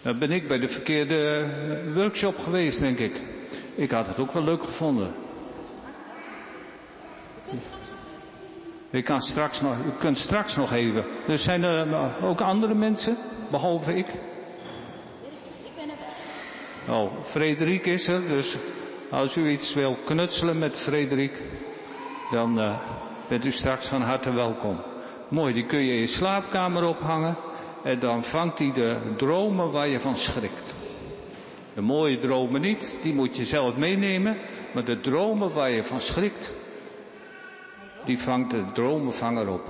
Dan 0.02 0.18
ben 0.18 0.30
ik 0.30 0.48
bij 0.48 0.59
de 0.59 0.68
verkeerde 0.68 1.92
workshop 1.94 2.36
geweest, 2.38 2.78
denk 2.78 2.98
ik. 2.98 3.20
Ik 3.74 3.90
had 3.90 4.06
het 4.06 4.18
ook 4.18 4.32
wel 4.32 4.44
leuk 4.44 4.64
gevonden. 4.64 5.30
U, 8.91 9.03
kan 9.03 9.21
straks 9.21 9.61
nog, 9.61 9.77
u 9.77 9.99
kunt 9.99 10.19
straks 10.19 10.57
nog 10.57 10.73
even. 10.73 11.05
Dus 11.27 11.45
zijn 11.45 11.62
er 11.62 12.23
ook 12.23 12.41
andere 12.41 12.75
mensen, 12.75 13.17
behalve 13.51 13.95
ik? 13.95 14.07
Ik 14.07 15.73
ben 15.77 15.89
er. 16.87 16.95
Oh, 16.95 17.12
Frederik 17.25 17.87
is 17.87 18.07
er, 18.07 18.29
dus 18.29 18.57
als 19.11 19.37
u 19.37 19.49
iets 19.49 19.75
wil 19.75 19.97
knutselen 20.05 20.59
met 20.59 20.77
Frederik, 20.77 21.43
dan 22.31 22.59
uh, 22.59 22.79
bent 23.29 23.45
u 23.45 23.51
straks 23.51 23.89
van 23.89 24.03
harte 24.03 24.33
welkom. 24.33 24.83
Mooi, 25.29 25.55
die 25.55 25.67
kun 25.67 25.79
je 25.79 25.93
in 25.93 26.01
je 26.01 26.07
slaapkamer 26.07 26.85
ophangen 26.85 27.37
en 27.85 27.99
dan 27.99 28.25
vangt 28.25 28.59
hij 28.59 28.73
de 28.73 28.97
dromen 29.17 29.71
waar 29.71 29.89
je 29.89 30.01
van 30.01 30.17
schrikt. 30.17 30.75
De 31.75 31.81
mooie 31.81 32.19
dromen 32.19 32.61
niet, 32.61 32.99
die 33.03 33.15
moet 33.15 33.37
je 33.37 33.45
zelf 33.45 33.77
meenemen, 33.77 34.37
maar 34.75 34.85
de 34.85 35.01
dromen 35.01 35.53
waar 35.53 35.71
je 35.71 35.85
van 35.85 36.01
schrikt, 36.01 36.53
die 38.05 38.18
vangt 38.18 38.51
de 38.51 38.64
dromenvanger 38.72 39.48
op. 39.48 39.66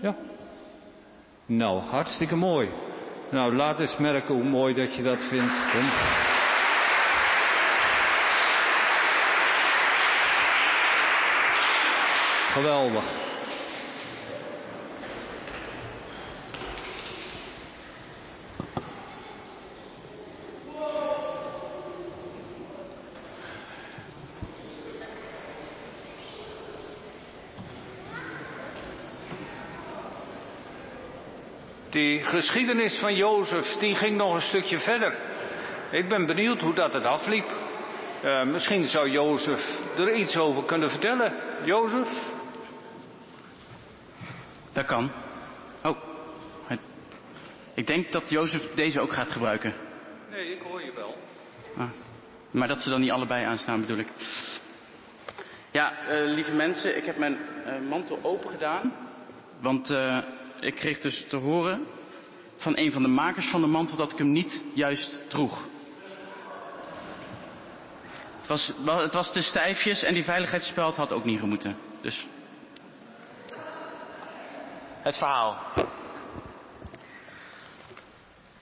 Ja. 0.00 0.16
Nou, 1.46 1.80
hartstikke 1.80 2.36
mooi. 2.36 2.68
Nou, 3.30 3.54
laat 3.54 3.80
eens 3.80 3.96
merken 3.96 4.34
hoe 4.34 4.44
mooi 4.44 4.74
dat 4.74 4.94
je 4.96 5.02
dat 5.02 5.22
vindt. 5.28 5.52
Geweldig. 12.52 13.28
Die 31.90 32.19
geschiedenis 32.30 32.98
van 32.98 33.14
Jozef, 33.14 33.66
die 33.66 33.94
ging 33.94 34.16
nog 34.16 34.34
een 34.34 34.40
stukje 34.40 34.80
verder. 34.80 35.18
Ik 35.90 36.08
ben 36.08 36.26
benieuwd 36.26 36.60
hoe 36.60 36.74
dat 36.74 36.92
het 36.92 37.04
afliep. 37.04 37.46
Uh, 38.24 38.42
misschien 38.42 38.84
zou 38.84 39.10
Jozef 39.10 39.80
er 39.96 40.14
iets 40.14 40.36
over 40.36 40.64
kunnen 40.64 40.90
vertellen. 40.90 41.32
Jozef? 41.64 42.08
Dat 44.72 44.84
kan. 44.84 45.10
Oh, 45.84 45.96
ik 47.74 47.86
denk 47.86 48.12
dat 48.12 48.30
Jozef 48.30 48.62
deze 48.74 49.00
ook 49.00 49.12
gaat 49.12 49.32
gebruiken. 49.32 49.74
Nee, 50.30 50.52
ik 50.54 50.62
hoor 50.62 50.84
je 50.84 50.92
wel. 50.94 51.16
Ah, 51.76 51.88
maar 52.50 52.68
dat 52.68 52.80
ze 52.80 52.90
dan 52.90 53.00
niet 53.00 53.10
allebei 53.10 53.44
aanstaan 53.44 53.80
bedoel 53.80 53.98
ik. 53.98 54.08
Ja, 55.70 55.92
uh, 56.08 56.34
lieve 56.34 56.52
mensen, 56.52 56.96
ik 56.96 57.04
heb 57.04 57.16
mijn 57.16 57.38
uh, 57.66 57.88
mantel 57.88 58.18
open 58.22 58.50
gedaan. 58.50 58.92
Want 59.60 59.94
ik 60.60 60.74
kreeg 60.74 61.00
dus 61.00 61.24
te 61.28 61.36
horen 61.36 61.86
van 62.60 62.72
een 62.76 62.92
van 62.92 63.02
de 63.02 63.08
makers 63.08 63.46
van 63.50 63.60
de 63.60 63.66
mantel 63.66 63.96
dat 63.96 64.12
ik 64.12 64.18
hem 64.18 64.32
niet 64.32 64.62
juist 64.74 65.22
droeg. 65.28 65.58
Het 68.40 68.48
was, 68.48 68.72
het 69.02 69.12
was 69.12 69.32
te 69.32 69.42
stijfjes 69.42 70.02
en 70.02 70.14
die 70.14 70.24
veiligheidsspeld 70.24 70.96
had 70.96 71.12
ook 71.12 71.24
niet 71.24 71.38
gemoeten. 71.38 71.76
Dus. 72.02 72.26
Het 75.02 75.16
verhaal. 75.16 75.56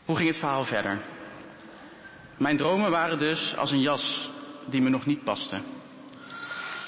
Hoe 0.05 0.17
ging 0.17 0.29
het 0.29 0.39
verhaal 0.39 0.65
verder? 0.65 0.99
Mijn 2.39 2.57
dromen 2.57 2.91
waren 2.91 3.19
dus 3.19 3.57
als 3.57 3.71
een 3.71 3.81
jas 3.81 4.31
die 4.67 4.81
me 4.81 4.89
nog 4.89 5.07
niet 5.07 5.25
paste. 5.25 5.61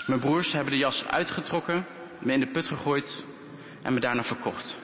Mijn 0.06 0.20
broers 0.20 0.52
hebben 0.52 0.72
de 0.72 0.78
jas 0.78 1.04
uitgetrokken, 1.04 1.86
me 2.20 2.32
in 2.32 2.40
de 2.40 2.50
put 2.50 2.66
gegooid 2.66 3.24
en 3.82 3.94
me 3.94 4.00
daarna 4.00 4.22
verkocht. 4.22 4.78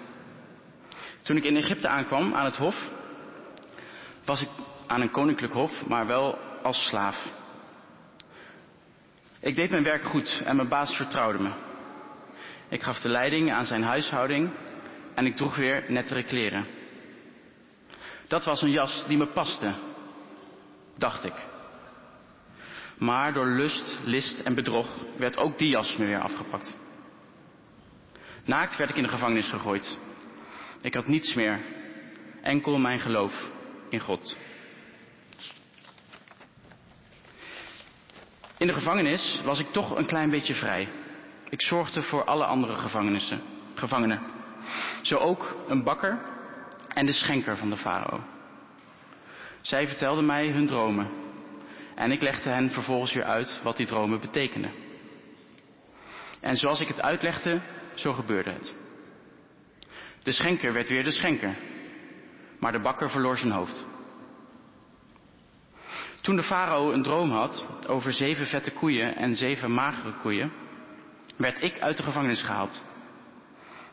Toen 1.26 1.36
ik 1.36 1.44
in 1.44 1.56
Egypte 1.56 1.88
aankwam 1.88 2.34
aan 2.34 2.44
het 2.44 2.56
hof, 2.56 2.90
was 4.24 4.42
ik 4.42 4.48
aan 4.86 5.00
een 5.00 5.10
koninklijk 5.10 5.52
hof, 5.52 5.86
maar 5.86 6.06
wel 6.06 6.38
als 6.62 6.86
slaaf. 6.88 7.26
Ik 9.40 9.54
deed 9.54 9.70
mijn 9.70 9.82
werk 9.82 10.04
goed 10.04 10.42
en 10.44 10.56
mijn 10.56 10.68
baas 10.68 10.96
vertrouwde 10.96 11.42
me. 11.42 11.50
Ik 12.68 12.82
gaf 12.82 13.00
de 13.00 13.08
leiding 13.08 13.52
aan 13.52 13.64
zijn 13.66 13.82
huishouding 13.82 14.50
en 15.14 15.26
ik 15.26 15.36
droeg 15.36 15.56
weer 15.56 15.84
nettere 15.88 16.22
kleren. 16.22 16.66
Dat 18.28 18.44
was 18.44 18.62
een 18.62 18.70
jas 18.70 19.04
die 19.06 19.16
me 19.16 19.26
paste, 19.26 19.74
dacht 20.98 21.24
ik. 21.24 21.34
Maar 22.98 23.32
door 23.32 23.46
lust, 23.46 23.98
list 24.04 24.40
en 24.40 24.54
bedrog 24.54 24.88
werd 25.16 25.36
ook 25.36 25.58
die 25.58 25.68
jas 25.68 25.96
me 25.96 26.06
weer 26.06 26.20
afgepakt. 26.20 26.76
Naakt 28.44 28.76
werd 28.76 28.90
ik 28.90 28.96
in 28.96 29.02
de 29.02 29.08
gevangenis 29.08 29.48
gegooid. 29.48 29.98
Ik 30.86 30.94
had 30.94 31.06
niets 31.06 31.34
meer, 31.34 31.60
enkel 32.42 32.78
mijn 32.78 32.98
geloof 32.98 33.50
in 33.90 34.00
God. 34.00 34.36
In 38.58 38.66
de 38.66 38.72
gevangenis 38.72 39.40
was 39.44 39.58
ik 39.58 39.66
toch 39.66 39.96
een 39.96 40.06
klein 40.06 40.30
beetje 40.30 40.54
vrij. 40.54 40.88
Ik 41.48 41.62
zorgde 41.62 42.02
voor 42.02 42.24
alle 42.24 42.44
andere 42.44 42.76
gevangenissen, 42.76 43.40
gevangenen. 43.74 44.20
Zo 45.02 45.16
ook 45.16 45.56
een 45.68 45.82
bakker 45.82 46.18
en 46.88 47.06
de 47.06 47.12
schenker 47.12 47.56
van 47.56 47.70
de 47.70 47.76
farao. 47.76 48.20
Zij 49.60 49.88
vertelden 49.88 50.26
mij 50.26 50.48
hun 50.48 50.66
dromen 50.66 51.10
en 51.94 52.12
ik 52.12 52.22
legde 52.22 52.50
hen 52.50 52.70
vervolgens 52.70 53.12
weer 53.12 53.24
uit 53.24 53.60
wat 53.62 53.76
die 53.76 53.86
dromen 53.86 54.20
betekenden. 54.20 54.72
En 56.40 56.56
zoals 56.56 56.80
ik 56.80 56.88
het 56.88 57.00
uitlegde, 57.00 57.60
zo 57.94 58.12
gebeurde 58.12 58.50
het. 58.50 58.85
De 60.26 60.32
schenker 60.32 60.72
werd 60.72 60.88
weer 60.88 61.04
de 61.04 61.12
schenker, 61.12 61.56
maar 62.58 62.72
de 62.72 62.80
bakker 62.80 63.10
verloor 63.10 63.38
zijn 63.38 63.52
hoofd. 63.52 63.86
Toen 66.20 66.36
de 66.36 66.42
farao 66.42 66.92
een 66.92 67.02
droom 67.02 67.30
had 67.30 67.66
over 67.86 68.12
zeven 68.12 68.46
vette 68.46 68.70
koeien 68.70 69.16
en 69.16 69.34
zeven 69.34 69.72
magere 69.72 70.12
koeien, 70.12 70.52
werd 71.36 71.62
ik 71.62 71.80
uit 71.80 71.96
de 71.96 72.02
gevangenis 72.02 72.42
gehaald. 72.42 72.84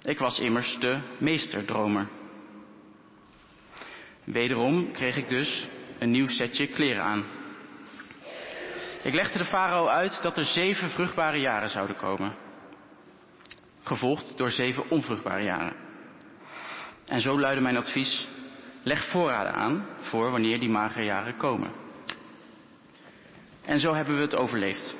Ik 0.03 0.19
was 0.19 0.39
immers 0.39 0.77
de 0.79 0.99
meesterdromer. 1.17 2.09
Wederom 4.23 4.91
kreeg 4.91 5.15
ik 5.15 5.29
dus 5.29 5.67
een 5.99 6.11
nieuw 6.11 6.27
setje 6.27 6.67
kleren 6.67 7.03
aan. 7.03 7.25
Ik 9.03 9.13
legde 9.13 9.37
de 9.37 9.45
farao 9.45 9.87
uit 9.87 10.21
dat 10.21 10.37
er 10.37 10.45
zeven 10.45 10.89
vruchtbare 10.89 11.37
jaren 11.37 11.69
zouden 11.69 11.95
komen. 11.95 12.35
gevolgd 13.83 14.37
door 14.37 14.51
zeven 14.51 14.89
onvruchtbare 14.89 15.43
jaren. 15.43 15.82
En 17.13 17.21
zo 17.21 17.39
luidde 17.39 17.61
mijn 17.61 17.77
advies, 17.77 18.27
leg 18.83 19.05
voorraden 19.05 19.53
aan 19.53 19.85
voor 19.99 20.31
wanneer 20.31 20.59
die 20.59 20.69
magere 20.69 21.05
jaren 21.05 21.37
komen. 21.37 21.71
En 23.65 23.79
zo 23.79 23.93
hebben 23.93 24.15
we 24.15 24.21
het 24.21 24.35
overleefd. 24.35 24.95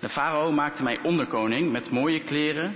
De 0.00 0.08
farao 0.08 0.50
maakte 0.50 0.82
mij 0.82 1.00
onderkoning 1.02 1.72
met 1.72 1.90
mooie 1.90 2.20
kleren, 2.24 2.74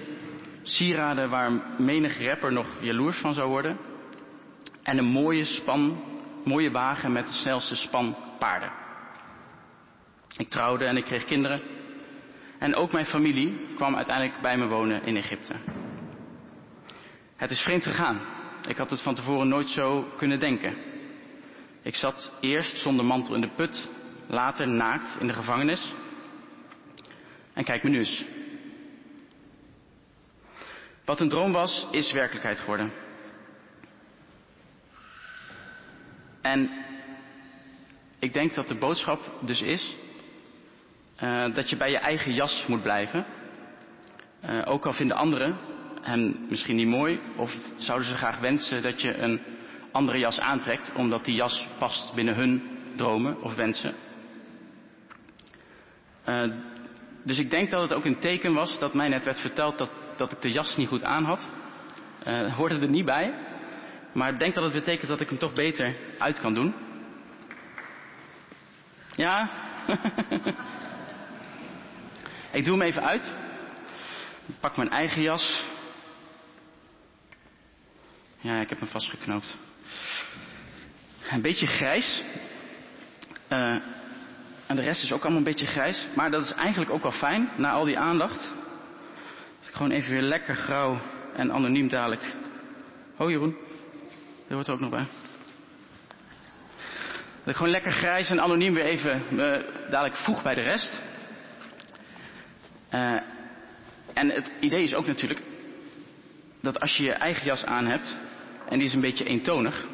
sieraden 0.62 1.30
waar 1.30 1.51
menig 1.78 2.18
rapper 2.18 2.52
nog 2.52 2.66
jaloers 2.80 3.18
van 3.18 3.34
zou 3.34 3.48
worden, 3.48 3.78
en 4.82 4.98
een 4.98 5.05
mooie 5.05 5.44
span, 5.44 6.02
mooie 6.44 6.70
wagen 6.70 7.12
met 7.12 7.26
de 7.26 7.32
snelste 7.32 7.76
span 7.76 8.16
paarden. 8.39 8.72
Ik 10.36 10.48
trouwde 10.48 10.84
en 10.84 10.97
ik 10.97 11.05
kreeg 11.05 11.24
kinderen. 11.24 11.62
En 12.59 12.74
ook 12.74 12.93
mijn 12.93 13.06
familie 13.06 13.66
kwam 13.74 13.97
uiteindelijk 13.97 14.40
bij 14.40 14.56
me 14.56 14.66
wonen 14.66 15.02
in 15.02 15.16
Egypte. 15.16 15.55
Het 17.43 17.51
is 17.51 17.60
vreemd 17.60 17.82
gegaan. 17.82 18.20
Ik 18.69 18.77
had 18.77 18.90
het 18.90 19.02
van 19.02 19.14
tevoren 19.14 19.48
nooit 19.48 19.69
zo 19.69 20.02
kunnen 20.16 20.40
denken. 20.40 20.77
Ik 21.82 21.94
zat 21.94 22.32
eerst 22.40 22.77
zonder 22.77 23.05
mantel 23.05 23.35
in 23.35 23.40
de 23.40 23.51
put, 23.56 23.89
later 24.27 24.69
naakt 24.69 25.20
in 25.20 25.27
de 25.27 25.32
gevangenis. 25.32 25.93
En 27.52 27.64
kijk 27.64 27.82
me 27.82 27.90
nu 27.90 27.98
eens. 27.98 28.24
Wat 31.05 31.20
een 31.20 31.28
droom 31.28 31.52
was, 31.52 31.86
is 31.90 32.12
werkelijkheid 32.12 32.60
geworden. 32.60 32.93
En 36.43 36.70
ik 38.19 38.32
denk 38.32 38.55
dat 38.55 38.69
de 38.69 38.78
boodschap 38.78 39.39
dus 39.40 39.62
is 39.62 39.97
uh, 41.23 41.55
dat 41.55 41.70
je 41.70 41.77
bij 41.77 41.90
je 41.90 41.98
eigen 41.98 42.35
jas 42.35 42.64
moet 42.66 42.82
blijven. 42.82 43.27
Uh, 44.44 44.62
ook 44.64 44.86
al 44.86 44.93
vinden 44.93 45.16
anderen 45.16 45.72
hem 46.03 46.47
misschien 46.49 46.77
niet 46.77 46.87
mooi 46.87 47.20
of 47.37 47.55
zouden 47.77 48.09
ze 48.09 48.15
graag 48.15 48.39
wensen 48.39 48.83
dat 48.83 49.01
je 49.01 49.16
een 49.16 49.41
andere 49.93 50.19
jas 50.19 50.41
aantrekt 50.41 50.93
omdat 50.95 51.24
die 51.24 51.35
jas 51.35 51.66
past 51.79 52.15
binnen 52.15 52.35
hun 52.35 52.62
dromen 52.97 53.43
of 53.43 53.55
wensen. 53.55 53.95
Uh, 56.29 56.43
dus 57.24 57.39
ik 57.39 57.51
denk 57.51 57.70
dat 57.70 57.83
het 57.83 57.93
ook 57.93 58.05
een 58.05 58.19
teken 58.19 58.55
was 58.55 58.79
dat 58.79 58.95
mij 58.95 59.09
net 59.09 59.24
werd 59.24 59.41
verteld 59.41 59.79
dat, 59.79 59.91
dat 60.16 60.33
ik 60.33 60.43
de 60.43 60.53
jas 60.53 60.77
niet 60.77 60.89
goed 60.89 61.05
aan 61.05 61.24
had. 61.24 61.49
Uh, 62.27 62.55
hoorde 62.55 62.79
er 62.79 62.89
niet 62.89 63.05
bij. 63.05 63.35
Maar 64.12 64.33
ik 64.33 64.39
denk 64.39 64.55
dat 64.55 64.65
het 64.65 64.73
betekent 64.73 65.09
dat 65.09 65.20
ik 65.20 65.29
hem 65.29 65.39
toch 65.39 65.53
beter 65.53 65.97
uit 66.19 66.41
kan 66.41 66.55
doen. 66.55 66.74
Ja? 69.15 69.51
ik 72.59 72.65
doe 72.65 72.79
hem 72.79 72.83
even 72.83 73.03
uit. 73.03 73.33
Ik 74.47 74.55
pak 74.61 74.77
mijn 74.77 74.91
eigen 74.91 75.23
jas. 75.23 75.65
Ja, 78.43 78.60
ik 78.60 78.69
heb 78.69 78.78
hem 78.78 78.89
vastgeknoopt. 78.89 79.56
Een 81.31 81.43
beetje 81.43 81.66
grijs. 81.66 82.23
Uh, 83.52 83.77
en 84.66 84.77
de 84.77 84.82
rest 84.82 85.02
is 85.02 85.12
ook 85.12 85.20
allemaal 85.20 85.39
een 85.39 85.44
beetje 85.44 85.66
grijs. 85.66 86.06
Maar 86.14 86.31
dat 86.31 86.44
is 86.44 86.52
eigenlijk 86.52 86.90
ook 86.90 87.02
wel 87.02 87.12
fijn, 87.12 87.51
na 87.56 87.70
al 87.70 87.85
die 87.85 87.98
aandacht. 87.98 88.52
Dat 89.59 89.69
ik 89.69 89.74
gewoon 89.74 89.90
even 89.90 90.10
weer 90.10 90.23
lekker 90.23 90.56
grauw 90.56 91.01
en 91.35 91.52
anoniem 91.52 91.89
dadelijk. 91.89 92.35
Oh 93.19 93.31
Jeroen, 93.31 93.56
dit 94.48 94.52
hoort 94.52 94.66
er 94.66 94.73
ook 94.73 94.81
nog 94.81 94.90
bij. 94.90 95.06
Dat 97.39 97.48
ik 97.48 97.56
gewoon 97.56 97.73
lekker 97.73 97.93
grijs 97.93 98.31
en 98.31 98.40
anoniem 98.40 98.74
weer 98.74 98.85
even 98.85 99.23
me 99.31 99.73
dadelijk 99.90 100.16
voeg 100.16 100.43
bij 100.43 100.55
de 100.55 100.60
rest. 100.60 100.93
Uh, 102.94 103.20
en 104.14 104.31
het 104.31 104.52
idee 104.60 104.82
is 104.82 104.94
ook 104.94 105.06
natuurlijk 105.06 105.43
dat 106.60 106.81
als 106.81 106.97
je 106.97 107.05
je 107.05 107.12
eigen 107.12 107.44
jas 107.44 107.64
aan 107.64 107.86
hebt, 107.86 108.16
en 108.73 108.78
die 108.78 108.86
is 108.86 108.94
een 108.94 109.01
beetje 109.01 109.24
eentonig, 109.24 109.86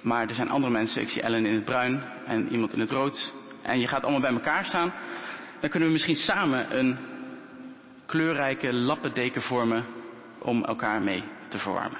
maar 0.00 0.28
er 0.28 0.34
zijn 0.34 0.50
andere 0.50 0.72
mensen, 0.72 1.02
ik 1.02 1.08
zie 1.08 1.22
Ellen 1.22 1.46
in 1.46 1.54
het 1.54 1.64
bruin 1.64 2.04
en 2.26 2.48
iemand 2.48 2.72
in 2.72 2.80
het 2.80 2.90
rood, 2.90 3.34
en 3.62 3.80
je 3.80 3.86
gaat 3.86 4.02
allemaal 4.02 4.20
bij 4.20 4.32
elkaar 4.32 4.64
staan, 4.64 4.92
dan 5.60 5.70
kunnen 5.70 5.88
we 5.88 5.94
misschien 5.94 6.14
samen 6.14 6.78
een 6.78 6.96
kleurrijke 8.06 8.72
lappendeken 8.72 9.42
vormen 9.42 9.84
om 10.38 10.64
elkaar 10.64 11.02
mee 11.02 11.22
te 11.48 11.58
verwarmen. 11.58 11.98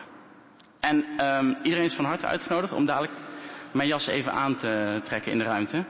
En 0.81 1.27
um, 1.27 1.57
iedereen 1.63 1.85
is 1.85 1.95
van 1.95 2.05
harte 2.05 2.27
uitgenodigd 2.27 2.73
om 2.73 2.87
dadelijk 2.87 3.13
mijn 3.73 3.89
jas 3.89 4.07
even 4.07 4.33
aan 4.33 4.57
te 4.57 5.01
trekken 5.05 5.33
in 5.33 5.39
de 5.39 5.45
ruimte. 5.45 5.85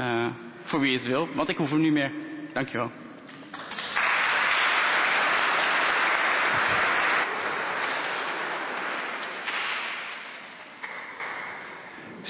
Uh, 0.00 0.26
voor 0.62 0.80
wie 0.80 0.96
het 0.96 1.06
wil, 1.06 1.28
want 1.34 1.48
ik 1.48 1.56
hoef 1.56 1.70
hem 1.70 1.80
niet 1.80 1.92
meer. 1.92 2.12
Dankjewel. 2.52 2.90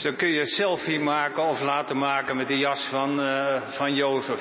Zo 0.01 0.13
kun 0.13 0.29
je 0.29 0.41
een 0.41 0.47
selfie 0.47 1.01
maken 1.01 1.43
of 1.43 1.61
laten 1.61 1.99
maken 1.99 2.37
met 2.37 2.49
de 2.49 2.59
jas 2.59 2.89
van, 2.91 3.21
uh, 3.21 3.63
van 3.71 3.95
Jozef. 3.95 4.41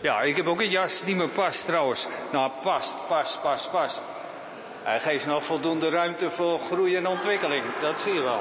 Ja, 0.00 0.20
ik 0.22 0.36
heb 0.36 0.46
ook 0.46 0.60
een 0.60 0.70
jas 0.70 1.02
die 1.04 1.14
me 1.14 1.28
past 1.28 1.66
trouwens. 1.66 2.06
Nou, 2.32 2.52
past, 2.62 2.96
past, 3.08 3.40
past, 3.42 3.70
past. 3.70 4.02
Hij 4.82 5.00
geeft 5.00 5.26
nog 5.26 5.44
voldoende 5.44 5.88
ruimte 5.88 6.30
voor 6.30 6.58
groei 6.58 6.96
en 6.96 7.06
ontwikkeling. 7.06 7.64
Dat 7.80 7.98
zie 7.98 8.12
je 8.12 8.22
wel. 8.22 8.40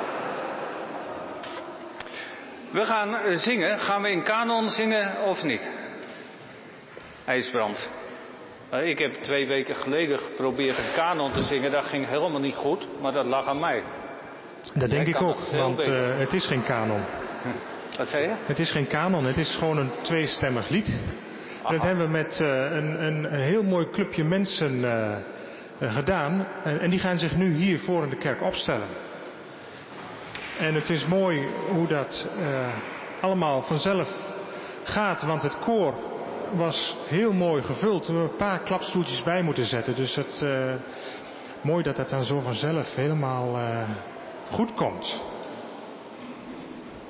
We 2.71 2.85
gaan 2.85 3.37
zingen. 3.37 3.79
Gaan 3.79 4.01
we 4.01 4.09
in 4.09 4.23
kanon 4.23 4.69
zingen 4.69 5.23
of 5.25 5.43
niet? 5.43 5.71
IJsbrand. 7.25 7.89
Ik 8.83 8.99
heb 8.99 9.13
twee 9.13 9.47
weken 9.47 9.75
geleden 9.75 10.19
geprobeerd 10.19 10.77
een 10.77 10.93
kanon 10.95 11.31
te 11.31 11.41
zingen. 11.41 11.71
Dat 11.71 11.85
ging 11.85 12.07
helemaal 12.07 12.39
niet 12.39 12.55
goed, 12.55 13.01
maar 13.01 13.11
dat 13.11 13.25
lag 13.25 13.47
aan 13.47 13.59
mij. 13.59 13.83
Dat 14.73 14.89
denk 14.89 15.07
ik 15.07 15.21
ook, 15.21 15.37
want 15.51 15.87
uh, 15.87 16.17
het 16.17 16.33
is 16.33 16.47
geen 16.47 16.63
kanon. 16.63 17.01
Wat 17.97 18.07
zei 18.07 18.23
je? 18.23 18.33
Het 18.45 18.59
is 18.59 18.71
geen 18.71 18.87
kanon, 18.87 19.25
het 19.25 19.37
is 19.37 19.55
gewoon 19.55 19.77
een 19.77 19.91
tweestemmig 20.01 20.69
lied. 20.69 20.99
En 21.65 21.73
dat 21.73 21.83
hebben 21.83 22.05
we 22.05 22.11
met 22.11 22.39
uh, 22.41 22.47
een, 22.47 23.05
een, 23.05 23.33
een, 23.33 23.41
heel 23.41 23.63
mooi 23.63 23.89
clubje 23.89 24.23
mensen 24.23 24.73
uh, 24.73 25.15
gedaan. 25.79 26.47
En, 26.63 26.79
en, 26.79 26.89
die 26.89 26.99
gaan 26.99 27.17
zich 27.17 27.35
nu 27.35 27.53
hier 27.53 27.79
voor 27.79 28.03
in 28.03 28.09
de 28.09 28.17
kerk 28.17 28.41
opstellen. 28.41 28.87
En 30.59 30.73
het 30.73 30.89
is 30.89 31.05
mooi 31.05 31.47
hoe 31.69 31.87
dat 31.87 32.27
allemaal 33.21 33.61
vanzelf 33.61 34.09
gaat, 34.83 35.23
want 35.23 35.43
het 35.43 35.59
koor 35.59 35.95
was 36.55 36.95
heel 37.07 37.33
mooi 37.33 37.63
gevuld. 37.63 38.07
We 38.07 38.13
hebben 38.13 38.31
een 38.31 38.37
paar 38.37 38.59
klapstoeltjes 38.59 39.23
bij 39.23 39.41
moeten 39.41 39.65
zetten. 39.65 39.95
Dus 39.95 40.15
het, 40.15 40.43
mooi 41.61 41.83
dat 41.83 41.95
dat 41.95 42.09
dan 42.09 42.23
zo 42.23 42.39
vanzelf 42.39 42.95
helemaal 42.95 43.57
goed 44.53 44.73
komt. 44.73 45.21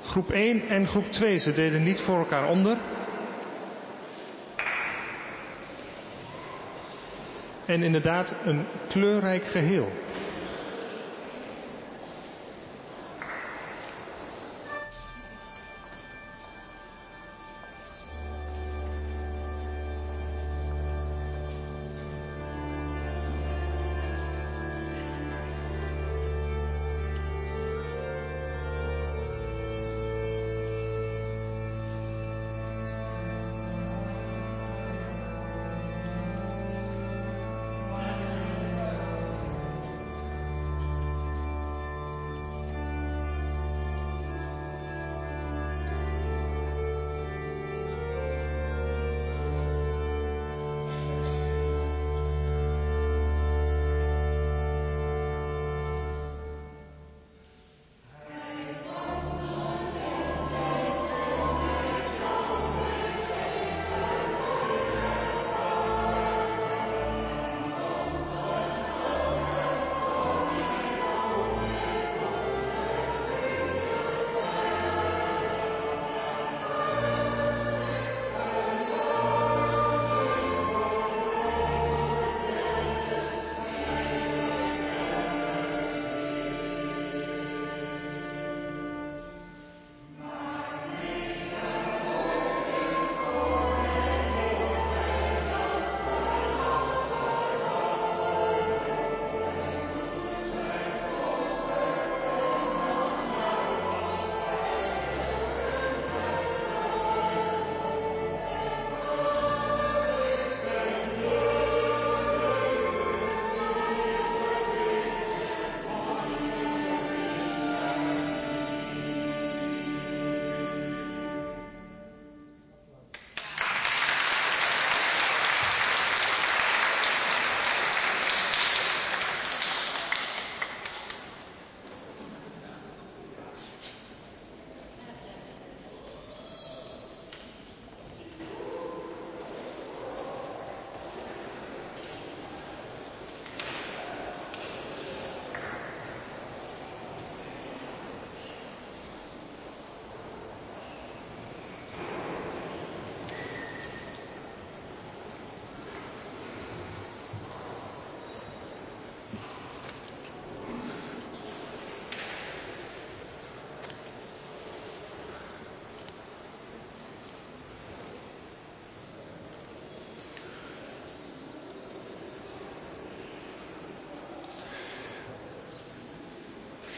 Groep 0.02 0.30
1 0.30 0.68
en 0.68 0.86
groep 0.86 1.04
2, 1.04 1.38
ze 1.38 1.52
deden 1.52 1.82
niet 1.82 2.00
voor 2.00 2.18
elkaar 2.18 2.48
onder. 2.48 2.76
En 7.66 7.82
inderdaad 7.82 8.34
een 8.44 8.66
kleurrijk 8.88 9.44
geheel. 9.44 9.88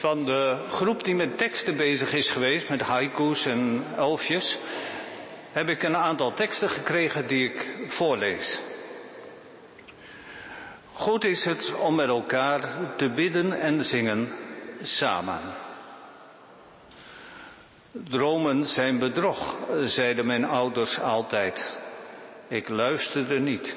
Van 0.06 0.24
de 0.24 0.56
groep 0.68 1.04
die 1.04 1.14
met 1.14 1.38
teksten 1.38 1.76
bezig 1.76 2.12
is 2.12 2.30
geweest, 2.30 2.68
met 2.68 2.80
haiku's 2.80 3.46
en 3.46 3.84
elfjes, 3.96 4.58
heb 5.52 5.68
ik 5.68 5.82
een 5.82 5.96
aantal 5.96 6.32
teksten 6.32 6.68
gekregen 6.68 7.26
die 7.26 7.50
ik 7.50 7.70
voorlees. 7.88 8.60
Goed 10.92 11.24
is 11.24 11.44
het 11.44 11.74
om 11.74 11.94
met 11.94 12.08
elkaar 12.08 12.60
te 12.96 13.10
bidden 13.10 13.52
en 13.52 13.84
zingen 13.84 14.32
samen. 14.82 15.40
Dromen 17.92 18.64
zijn 18.64 18.98
bedrog, 18.98 19.56
zeiden 19.84 20.26
mijn 20.26 20.44
ouders 20.44 21.00
altijd. 21.00 21.78
Ik 22.48 22.68
luisterde 22.68 23.40
niet. 23.40 23.76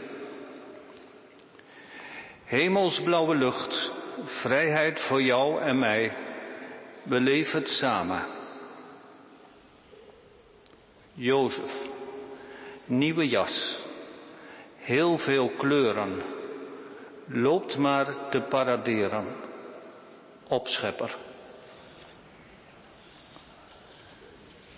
Hemelsblauwe 2.43 3.35
lucht, 3.35 3.91
vrijheid 4.25 4.99
voor 4.99 5.21
jou 5.21 5.61
en 5.61 5.79
mij, 5.79 6.17
beleef 7.03 7.51
het 7.51 7.67
samen. 7.67 8.25
Jozef, 11.13 11.89
nieuwe 12.85 13.27
jas, 13.27 13.83
heel 14.77 15.17
veel 15.17 15.49
kleuren, 15.57 16.21
loopt 17.25 17.77
maar 17.77 18.29
te 18.29 18.41
paraderen, 18.41 19.25
opschepper. 20.47 21.15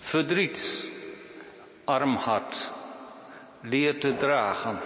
Verdriet, 0.00 0.90
arm 1.84 2.16
hart, 2.16 2.70
leer 3.60 4.00
te 4.00 4.14
dragen. 4.16 4.80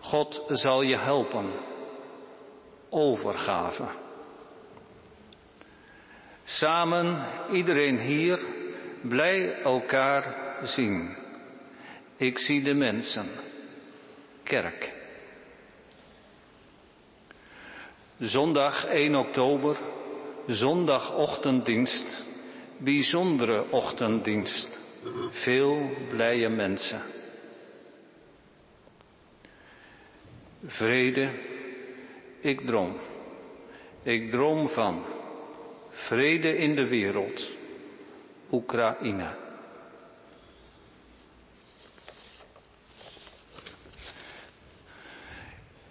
God 0.00 0.42
zal 0.48 0.82
je 0.82 0.96
helpen. 0.96 1.71
Overgave. 2.94 3.88
Samen, 6.44 7.26
iedereen 7.52 7.98
hier, 7.98 8.46
blij 9.00 9.62
elkaar 9.62 10.56
zien. 10.62 11.16
Ik 12.16 12.38
zie 12.38 12.62
de 12.62 12.74
mensen. 12.74 13.26
Kerk. 14.42 14.92
Zondag 18.18 18.84
1 18.84 19.14
oktober, 19.14 19.78
zondagochtenddienst, 20.46 22.22
bijzondere 22.78 23.70
ochtenddienst. 23.70 24.80
Veel 25.30 25.90
blije 26.08 26.48
mensen. 26.48 27.02
Vrede, 30.66 31.30
ik 32.42 32.60
droom. 32.60 32.96
Ik 34.02 34.30
droom 34.30 34.68
van 34.68 35.04
vrede 35.90 36.56
in 36.56 36.74
de 36.74 36.86
wereld. 36.86 37.48
Oekraïne. 38.50 39.34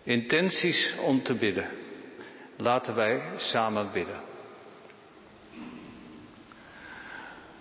Intenties 0.04 0.96
om 1.06 1.24
te 1.24 1.34
bidden. 1.34 1.70
Laten 2.58 2.96
wij 2.96 3.22
samen 3.36 3.90
bidden. 3.94 4.20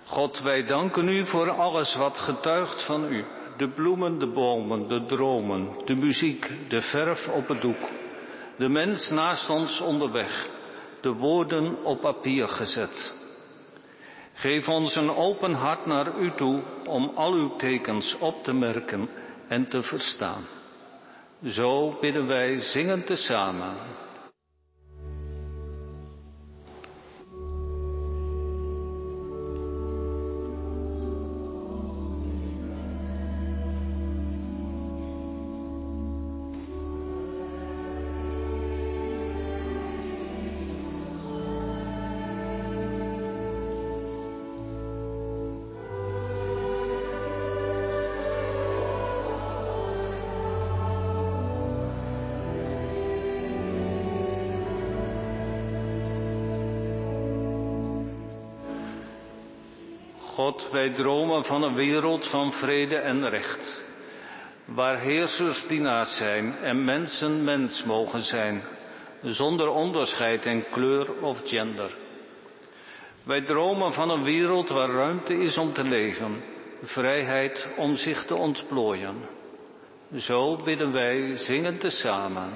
God, 0.05 0.41
wij 0.41 0.65
danken 0.65 1.09
u 1.09 1.27
voor 1.27 1.51
alles 1.51 1.95
wat 1.95 2.19
getuigt 2.19 2.85
van 2.85 3.13
u. 3.13 3.25
De 3.57 3.69
bloemen, 3.69 4.19
de 4.19 4.27
bomen, 4.27 4.89
de 4.89 5.07
dromen, 5.07 5.85
de 5.85 5.97
muziek, 5.97 6.51
de 6.69 6.81
verf 6.81 7.29
op 7.29 7.49
het 7.49 7.61
doek. 7.61 8.00
De 8.61 8.69
mens 8.69 9.11
naast 9.11 9.51
ons 9.51 9.81
onderweg, 9.81 10.49
de 11.01 11.13
woorden 11.13 11.85
op 11.85 12.01
papier 12.01 12.49
gezet. 12.49 13.15
Geef 14.35 14.69
ons 14.69 14.95
een 14.95 15.11
open 15.11 15.53
hart 15.53 15.87
naar 15.87 16.19
u 16.19 16.31
toe 16.31 16.63
om 16.85 17.13
al 17.15 17.33
uw 17.33 17.57
tekens 17.57 18.17
op 18.19 18.43
te 18.43 18.53
merken 18.53 19.09
en 19.49 19.69
te 19.69 19.83
verstaan. 19.83 20.45
Zo 21.45 21.99
bidden 22.01 22.27
wij 22.27 22.57
zingend 22.57 23.07
tezamen. 23.07 23.77
Wij 60.69 60.91
dromen 60.91 61.45
van 61.45 61.63
een 61.63 61.75
wereld 61.75 62.29
van 62.29 62.53
vrede 62.53 62.97
en 62.97 63.29
recht, 63.29 63.89
waar 64.65 64.99
heersers 64.99 65.67
dienaars 65.67 66.17
zijn 66.17 66.55
en 66.63 66.85
mensen 66.85 67.45
mens 67.45 67.85
mogen 67.85 68.21
zijn, 68.21 68.63
zonder 69.23 69.69
onderscheid 69.69 70.45
in 70.45 70.65
kleur 70.71 71.23
of 71.23 71.41
gender. 71.45 71.97
Wij 73.23 73.41
dromen 73.41 73.93
van 73.93 74.11
een 74.11 74.23
wereld 74.23 74.69
waar 74.69 74.91
ruimte 74.91 75.35
is 75.35 75.59
om 75.59 75.73
te 75.73 75.85
leven, 75.85 76.43
vrijheid 76.83 77.69
om 77.77 77.95
zich 77.95 78.25
te 78.25 78.35
ontplooien. 78.35 79.15
Zo 80.17 80.57
bidden 80.57 80.93
wij 80.93 81.37
zingend 81.37 81.81
tezamen. 81.81 82.51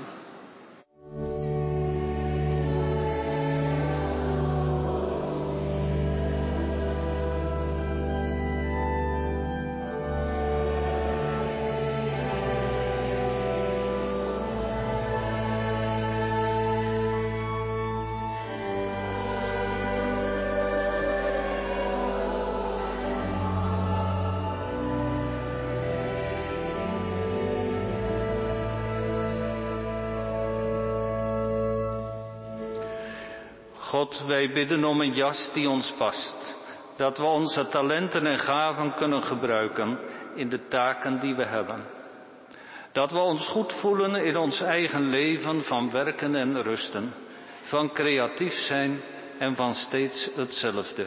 God, 34.04 34.24
wij 34.26 34.52
bidden 34.52 34.84
om 34.84 35.00
een 35.00 35.14
jas 35.14 35.50
die 35.52 35.68
ons 35.68 35.92
past. 35.98 36.56
Dat 36.96 37.18
we 37.18 37.24
onze 37.24 37.68
talenten 37.68 38.26
en 38.26 38.38
gaven 38.38 38.94
kunnen 38.94 39.22
gebruiken 39.22 39.98
in 40.34 40.48
de 40.48 40.68
taken 40.68 41.20
die 41.20 41.34
we 41.34 41.44
hebben. 41.44 41.84
Dat 42.92 43.10
we 43.10 43.18
ons 43.18 43.48
goed 43.48 43.72
voelen 43.72 44.14
in 44.24 44.36
ons 44.36 44.60
eigen 44.60 45.08
leven 45.08 45.64
van 45.64 45.90
werken 45.90 46.34
en 46.34 46.62
rusten. 46.62 47.12
Van 47.62 47.92
creatief 47.92 48.52
zijn 48.52 49.00
en 49.38 49.56
van 49.56 49.74
steeds 49.74 50.30
hetzelfde. 50.34 51.06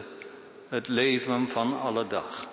Het 0.68 0.88
leven 0.88 1.48
van 1.48 1.80
alle 1.80 2.06
dag. 2.06 2.46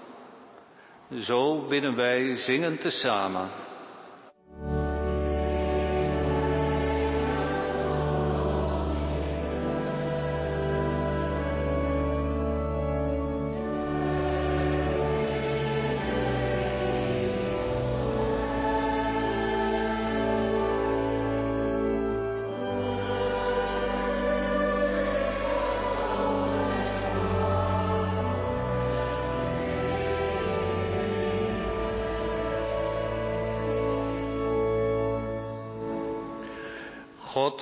Zo 1.19 1.67
bidden 1.67 1.95
wij 1.95 2.35
zingend 2.35 2.81
tezamen. 2.81 3.49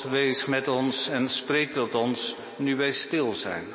Wees 0.03 0.45
met 0.45 0.67
ons 0.67 1.07
en 1.09 1.27
spreek 1.27 1.71
tot 1.71 1.95
ons 1.95 2.35
nu 2.57 2.75
wij 2.75 2.91
stil 2.91 3.33
zijn. 3.33 3.65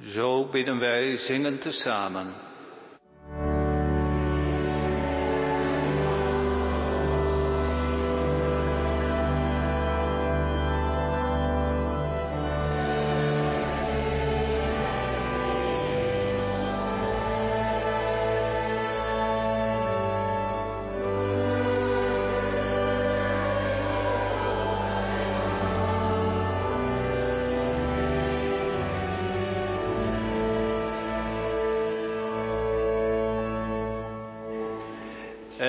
Zo 0.00 0.39
bidden 0.50 0.78
wij 0.78 1.16
zingend 1.16 1.60
tezamen. 1.60 2.49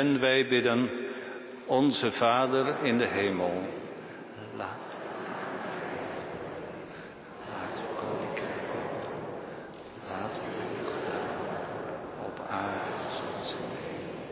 En 0.01 0.19
wij 0.19 0.47
bidden, 0.47 0.89
onze 1.65 2.11
Vader 2.11 2.75
in 2.83 2.97
de 2.97 3.05
hemel. 3.05 3.53
Laat, 4.57 4.83
laat 7.51 7.75
uw 7.83 7.95
koninkrijk 8.01 8.63
komen. 8.71 9.03
Laat 10.09 10.31
uw 10.45 10.85
gedaan 10.93 11.29
op 12.25 12.45
aarde 12.49 12.93
zoals 13.17 13.55
in 13.61 13.69
de 13.73 13.81
hemel. 13.89 14.27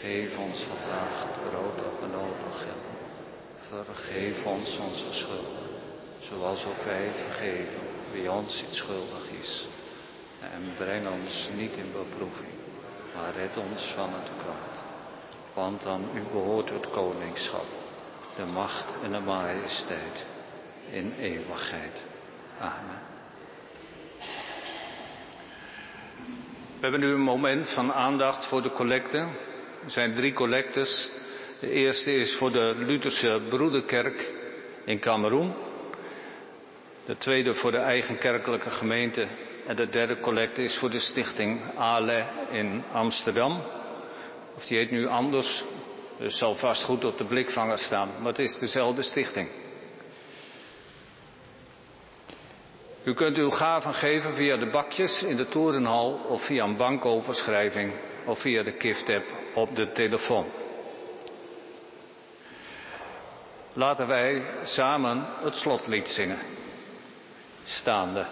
Geef 0.00 0.38
ons 0.38 0.60
vandaag 0.60 1.14
het 1.24 1.50
brood 1.50 1.76
dat 1.76 2.00
we 2.00 2.06
nodig 2.06 2.58
hebben. 2.68 2.94
Vergeef 3.84 4.44
ons 4.44 4.78
onze 4.78 5.12
schulden, 5.12 5.68
zoals 6.18 6.64
ook 6.66 6.82
wij 6.84 7.10
vergeven 7.24 7.82
wie 8.12 8.30
ons 8.30 8.62
iets 8.62 8.76
schuldig 8.76 9.30
is. 9.42 9.66
En 10.40 10.62
breng 10.76 11.08
ons 11.08 11.48
niet 11.56 11.76
in 11.76 11.92
beproeving 11.92 12.65
maar 13.16 13.32
red 13.36 13.56
ons 13.56 13.92
van 13.94 14.10
het 14.12 14.30
kwaad. 14.42 14.82
Want 15.54 15.86
aan 15.86 16.04
u 16.14 16.22
behoort 16.32 16.70
het 16.70 16.90
koningschap, 16.90 17.66
de 18.36 18.44
macht 18.44 18.94
en 19.02 19.12
de 19.12 19.20
majesteit 19.20 20.26
in 20.90 21.12
eeuwigheid. 21.20 22.02
Amen. 22.60 23.00
We 26.76 26.82
hebben 26.82 27.00
nu 27.00 27.06
een 27.06 27.20
moment 27.20 27.70
van 27.70 27.92
aandacht 27.92 28.46
voor 28.46 28.62
de 28.62 28.72
collecte. 28.72 29.18
Er 29.84 29.90
zijn 29.90 30.14
drie 30.14 30.32
collectes. 30.32 31.10
De 31.60 31.70
eerste 31.70 32.12
is 32.12 32.36
voor 32.36 32.52
de 32.52 32.74
Lutherse 32.76 33.40
Broederkerk 33.48 34.32
in 34.84 35.00
Cameroen. 35.00 35.54
De 37.06 37.16
tweede 37.16 37.54
voor 37.54 37.70
de 37.70 37.76
eigen 37.76 38.18
kerkelijke 38.18 38.70
gemeente 38.70 39.26
en 39.66 39.76
de 39.76 39.88
derde 39.88 40.20
collecte 40.20 40.62
is 40.62 40.78
voor 40.78 40.90
de 40.90 40.98
stichting 41.00 41.60
Ale 41.76 42.26
in 42.50 42.84
Amsterdam. 42.92 43.62
Of 44.56 44.66
die 44.66 44.78
heet 44.78 44.90
nu 44.90 45.06
anders, 45.06 45.64
dus 46.18 46.38
zal 46.38 46.54
vast 46.54 46.82
goed 46.84 47.04
op 47.04 47.18
de 47.18 47.24
blikvanger 47.24 47.78
staan. 47.78 48.08
Maar 48.18 48.28
het 48.28 48.38
is 48.38 48.58
dezelfde 48.58 49.02
stichting. 49.02 49.48
U 53.04 53.14
kunt 53.14 53.36
uw 53.36 53.50
gaven 53.50 53.94
geven 53.94 54.34
via 54.34 54.56
de 54.56 54.70
bakjes 54.70 55.22
in 55.22 55.36
de 55.36 55.48
torenhal 55.48 56.12
of 56.12 56.44
via 56.46 56.64
een 56.64 56.76
bankoverschrijving 56.76 57.94
of 58.24 58.40
via 58.40 58.62
de 58.62 58.74
gift-app 58.78 59.24
op 59.54 59.76
de 59.76 59.92
telefoon. 59.92 60.46
Laten 63.72 64.06
wij 64.06 64.42
samen 64.62 65.26
het 65.42 65.56
slotlied 65.56 66.08
zingen. 66.08 66.38
Staande. 67.64 68.26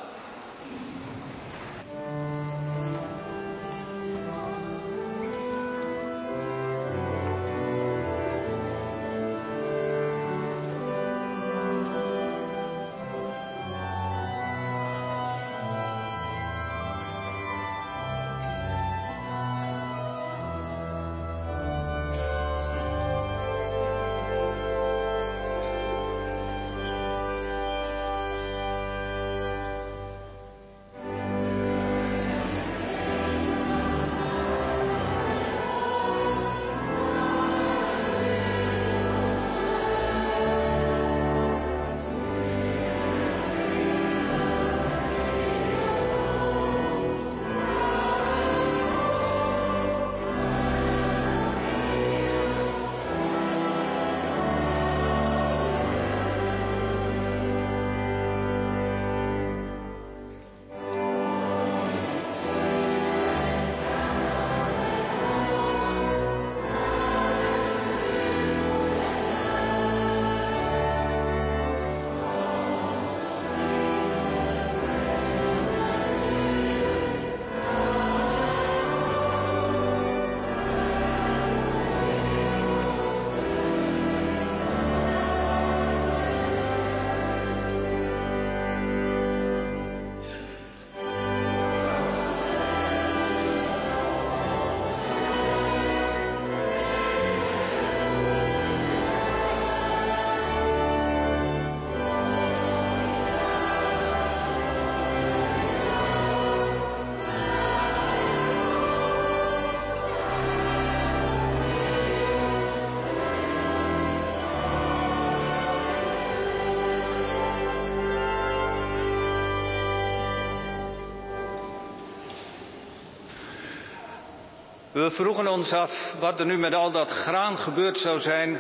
We 124.94 125.10
vroegen 125.10 125.46
ons 125.46 125.72
af 125.72 126.14
wat 126.20 126.40
er 126.40 126.46
nu 126.46 126.58
met 126.58 126.74
al 126.74 126.90
dat 126.90 127.08
graan 127.08 127.58
gebeurd 127.58 127.98
zou 127.98 128.18
zijn 128.18 128.58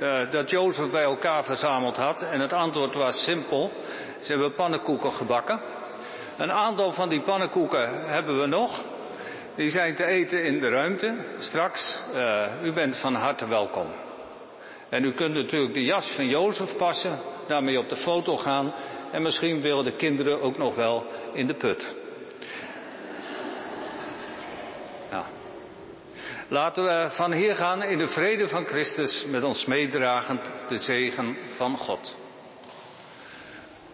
uh, 0.00 0.30
dat 0.30 0.50
Jozef 0.50 0.90
bij 0.90 1.02
elkaar 1.02 1.44
verzameld 1.44 1.96
had. 1.96 2.22
En 2.22 2.40
het 2.40 2.52
antwoord 2.52 2.94
was 2.94 3.24
simpel. 3.24 3.72
Ze 4.20 4.30
hebben 4.30 4.54
pannenkoeken 4.54 5.12
gebakken. 5.12 5.60
Een 6.36 6.52
aantal 6.52 6.92
van 6.92 7.08
die 7.08 7.22
pannenkoeken 7.22 8.10
hebben 8.10 8.40
we 8.40 8.46
nog. 8.46 8.82
Die 9.54 9.70
zijn 9.70 9.96
te 9.96 10.04
eten 10.04 10.44
in 10.44 10.60
de 10.60 10.68
ruimte. 10.68 11.24
Straks, 11.38 12.00
uh, 12.14 12.44
u 12.62 12.72
bent 12.72 12.96
van 12.96 13.14
harte 13.14 13.48
welkom. 13.48 13.86
En 14.88 15.04
u 15.04 15.12
kunt 15.12 15.34
natuurlijk 15.34 15.74
de 15.74 15.84
jas 15.84 16.12
van 16.14 16.26
Jozef 16.26 16.76
passen, 16.76 17.18
daarmee 17.46 17.78
op 17.78 17.88
de 17.88 17.96
foto 17.96 18.36
gaan. 18.36 18.72
En 19.12 19.22
misschien 19.22 19.60
willen 19.60 19.84
de 19.84 19.96
kinderen 19.96 20.42
ook 20.42 20.58
nog 20.58 20.74
wel 20.74 21.06
in 21.32 21.46
de 21.46 21.54
put. 21.54 21.94
Laten 26.50 26.84
we 26.84 27.08
van 27.10 27.32
hier 27.32 27.54
gaan 27.54 27.82
in 27.82 27.98
de 27.98 28.08
vrede 28.08 28.48
van 28.48 28.64
Christus 28.66 29.24
met 29.26 29.42
ons 29.42 29.64
meedragend 29.64 30.52
de 30.68 30.78
zegen 30.78 31.36
van 31.56 31.76
God. 31.76 32.16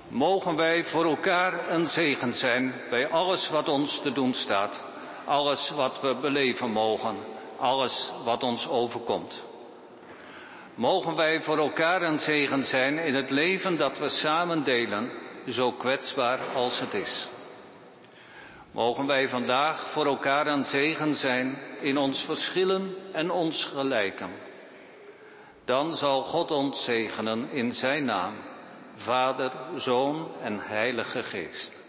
Mogen 0.08 0.56
wij 0.56 0.84
voor 0.84 1.04
elkaar 1.04 1.70
een 1.70 1.86
zegen 1.86 2.34
zijn 2.34 2.74
bij 2.90 3.08
alles 3.08 3.50
wat 3.50 3.68
ons 3.68 4.00
te 4.02 4.12
doen 4.12 4.34
staat, 4.34 4.84
alles 5.24 5.70
wat 5.70 6.00
we 6.00 6.14
beleven 6.20 6.70
mogen, 6.70 7.16
alles 7.58 8.12
wat 8.24 8.42
ons 8.42 8.68
overkomt. 8.68 9.44
Mogen 10.74 11.16
wij 11.16 11.40
voor 11.40 11.58
elkaar 11.58 12.02
een 12.02 12.18
zegen 12.18 12.64
zijn 12.64 12.98
in 12.98 13.14
het 13.14 13.30
leven 13.30 13.76
dat 13.76 13.98
we 13.98 14.08
samen 14.08 14.64
delen, 14.64 15.10
zo 15.48 15.72
kwetsbaar 15.72 16.38
als 16.54 16.80
het 16.80 16.94
is. 16.94 17.28
Mogen 18.76 19.06
wij 19.06 19.28
vandaag 19.28 19.92
voor 19.92 20.06
elkaar 20.06 20.46
een 20.46 20.64
zegen 20.64 21.14
zijn 21.14 21.58
in 21.80 21.96
ons 21.96 22.24
verschillen 22.24 22.94
en 23.12 23.30
ons 23.30 23.64
gelijken. 23.64 24.30
Dan 25.64 25.92
zal 25.96 26.22
God 26.22 26.50
ons 26.50 26.84
zegenen 26.84 27.50
in 27.50 27.72
Zijn 27.72 28.04
naam, 28.04 28.34
Vader, 28.94 29.52
Zoon 29.74 30.28
en 30.40 30.58
Heilige 30.58 31.22
Geest. 31.22 31.85